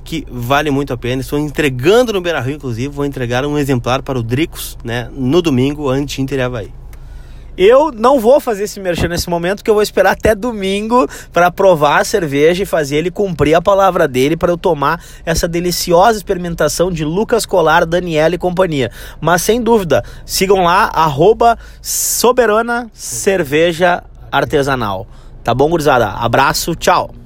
que 0.04 0.26
vale 0.32 0.72
muito 0.72 0.92
a 0.92 0.98
pena. 0.98 1.22
Estou 1.22 1.38
entregando 1.38 2.12
no 2.12 2.22
Beira 2.22 2.42
Rio, 2.42 2.56
inclusive, 2.56 2.88
vou 2.88 3.06
entregar 3.06 3.46
um 3.46 3.56
exemplar 3.56 4.02
para 4.02 4.18
o 4.18 4.24
Dricos, 4.24 4.80
né, 4.84 5.12
no 5.16 5.44
domingo, 5.44 5.88
antes 5.90 6.16
de 6.16 6.22
Inter 6.24 6.44
Havaí. 6.44 6.83
Eu 7.58 7.92
não 7.92 8.20
vou 8.20 8.40
fazer 8.40 8.64
esse 8.64 8.80
merchan 8.80 9.08
nesse 9.08 9.30
momento, 9.30 9.58
porque 9.58 9.70
eu 9.70 9.76
vou 9.76 9.84
esperar 9.84 10.12
até 10.12 10.34
domingo 10.34 11.08
para 11.32 11.52
provar 11.52 12.02
a 12.02 12.04
cerveja 12.04 12.64
e 12.64 12.66
fazer 12.66 12.98
ele 12.98 13.12
cumprir 13.12 13.54
a 13.54 13.62
palavra 13.62 14.08
dele 14.08 14.36
para 14.36 14.52
eu 14.52 14.58
tomar 14.58 15.04
essa 15.24 15.48
deliciosa 15.48 16.18
experimentação 16.18 16.92
de 16.92 17.06
Lucas 17.06 17.46
Colar, 17.46 17.86
Daniela 17.86 18.34
e 18.34 18.40
companhia. 18.40 18.92
Mas 19.22 19.44
sem 19.44 19.62
dúvida, 19.62 20.04
sigam 20.26 20.64
lá, 20.64 20.86
arroba 20.94 21.58
Soberana 21.82 22.90
Cerveja 22.92 24.04
Artesanal. 24.32 25.06
Tá 25.44 25.54
bom, 25.54 25.70
gurizada? 25.70 26.08
Abraço, 26.08 26.74
tchau! 26.74 27.23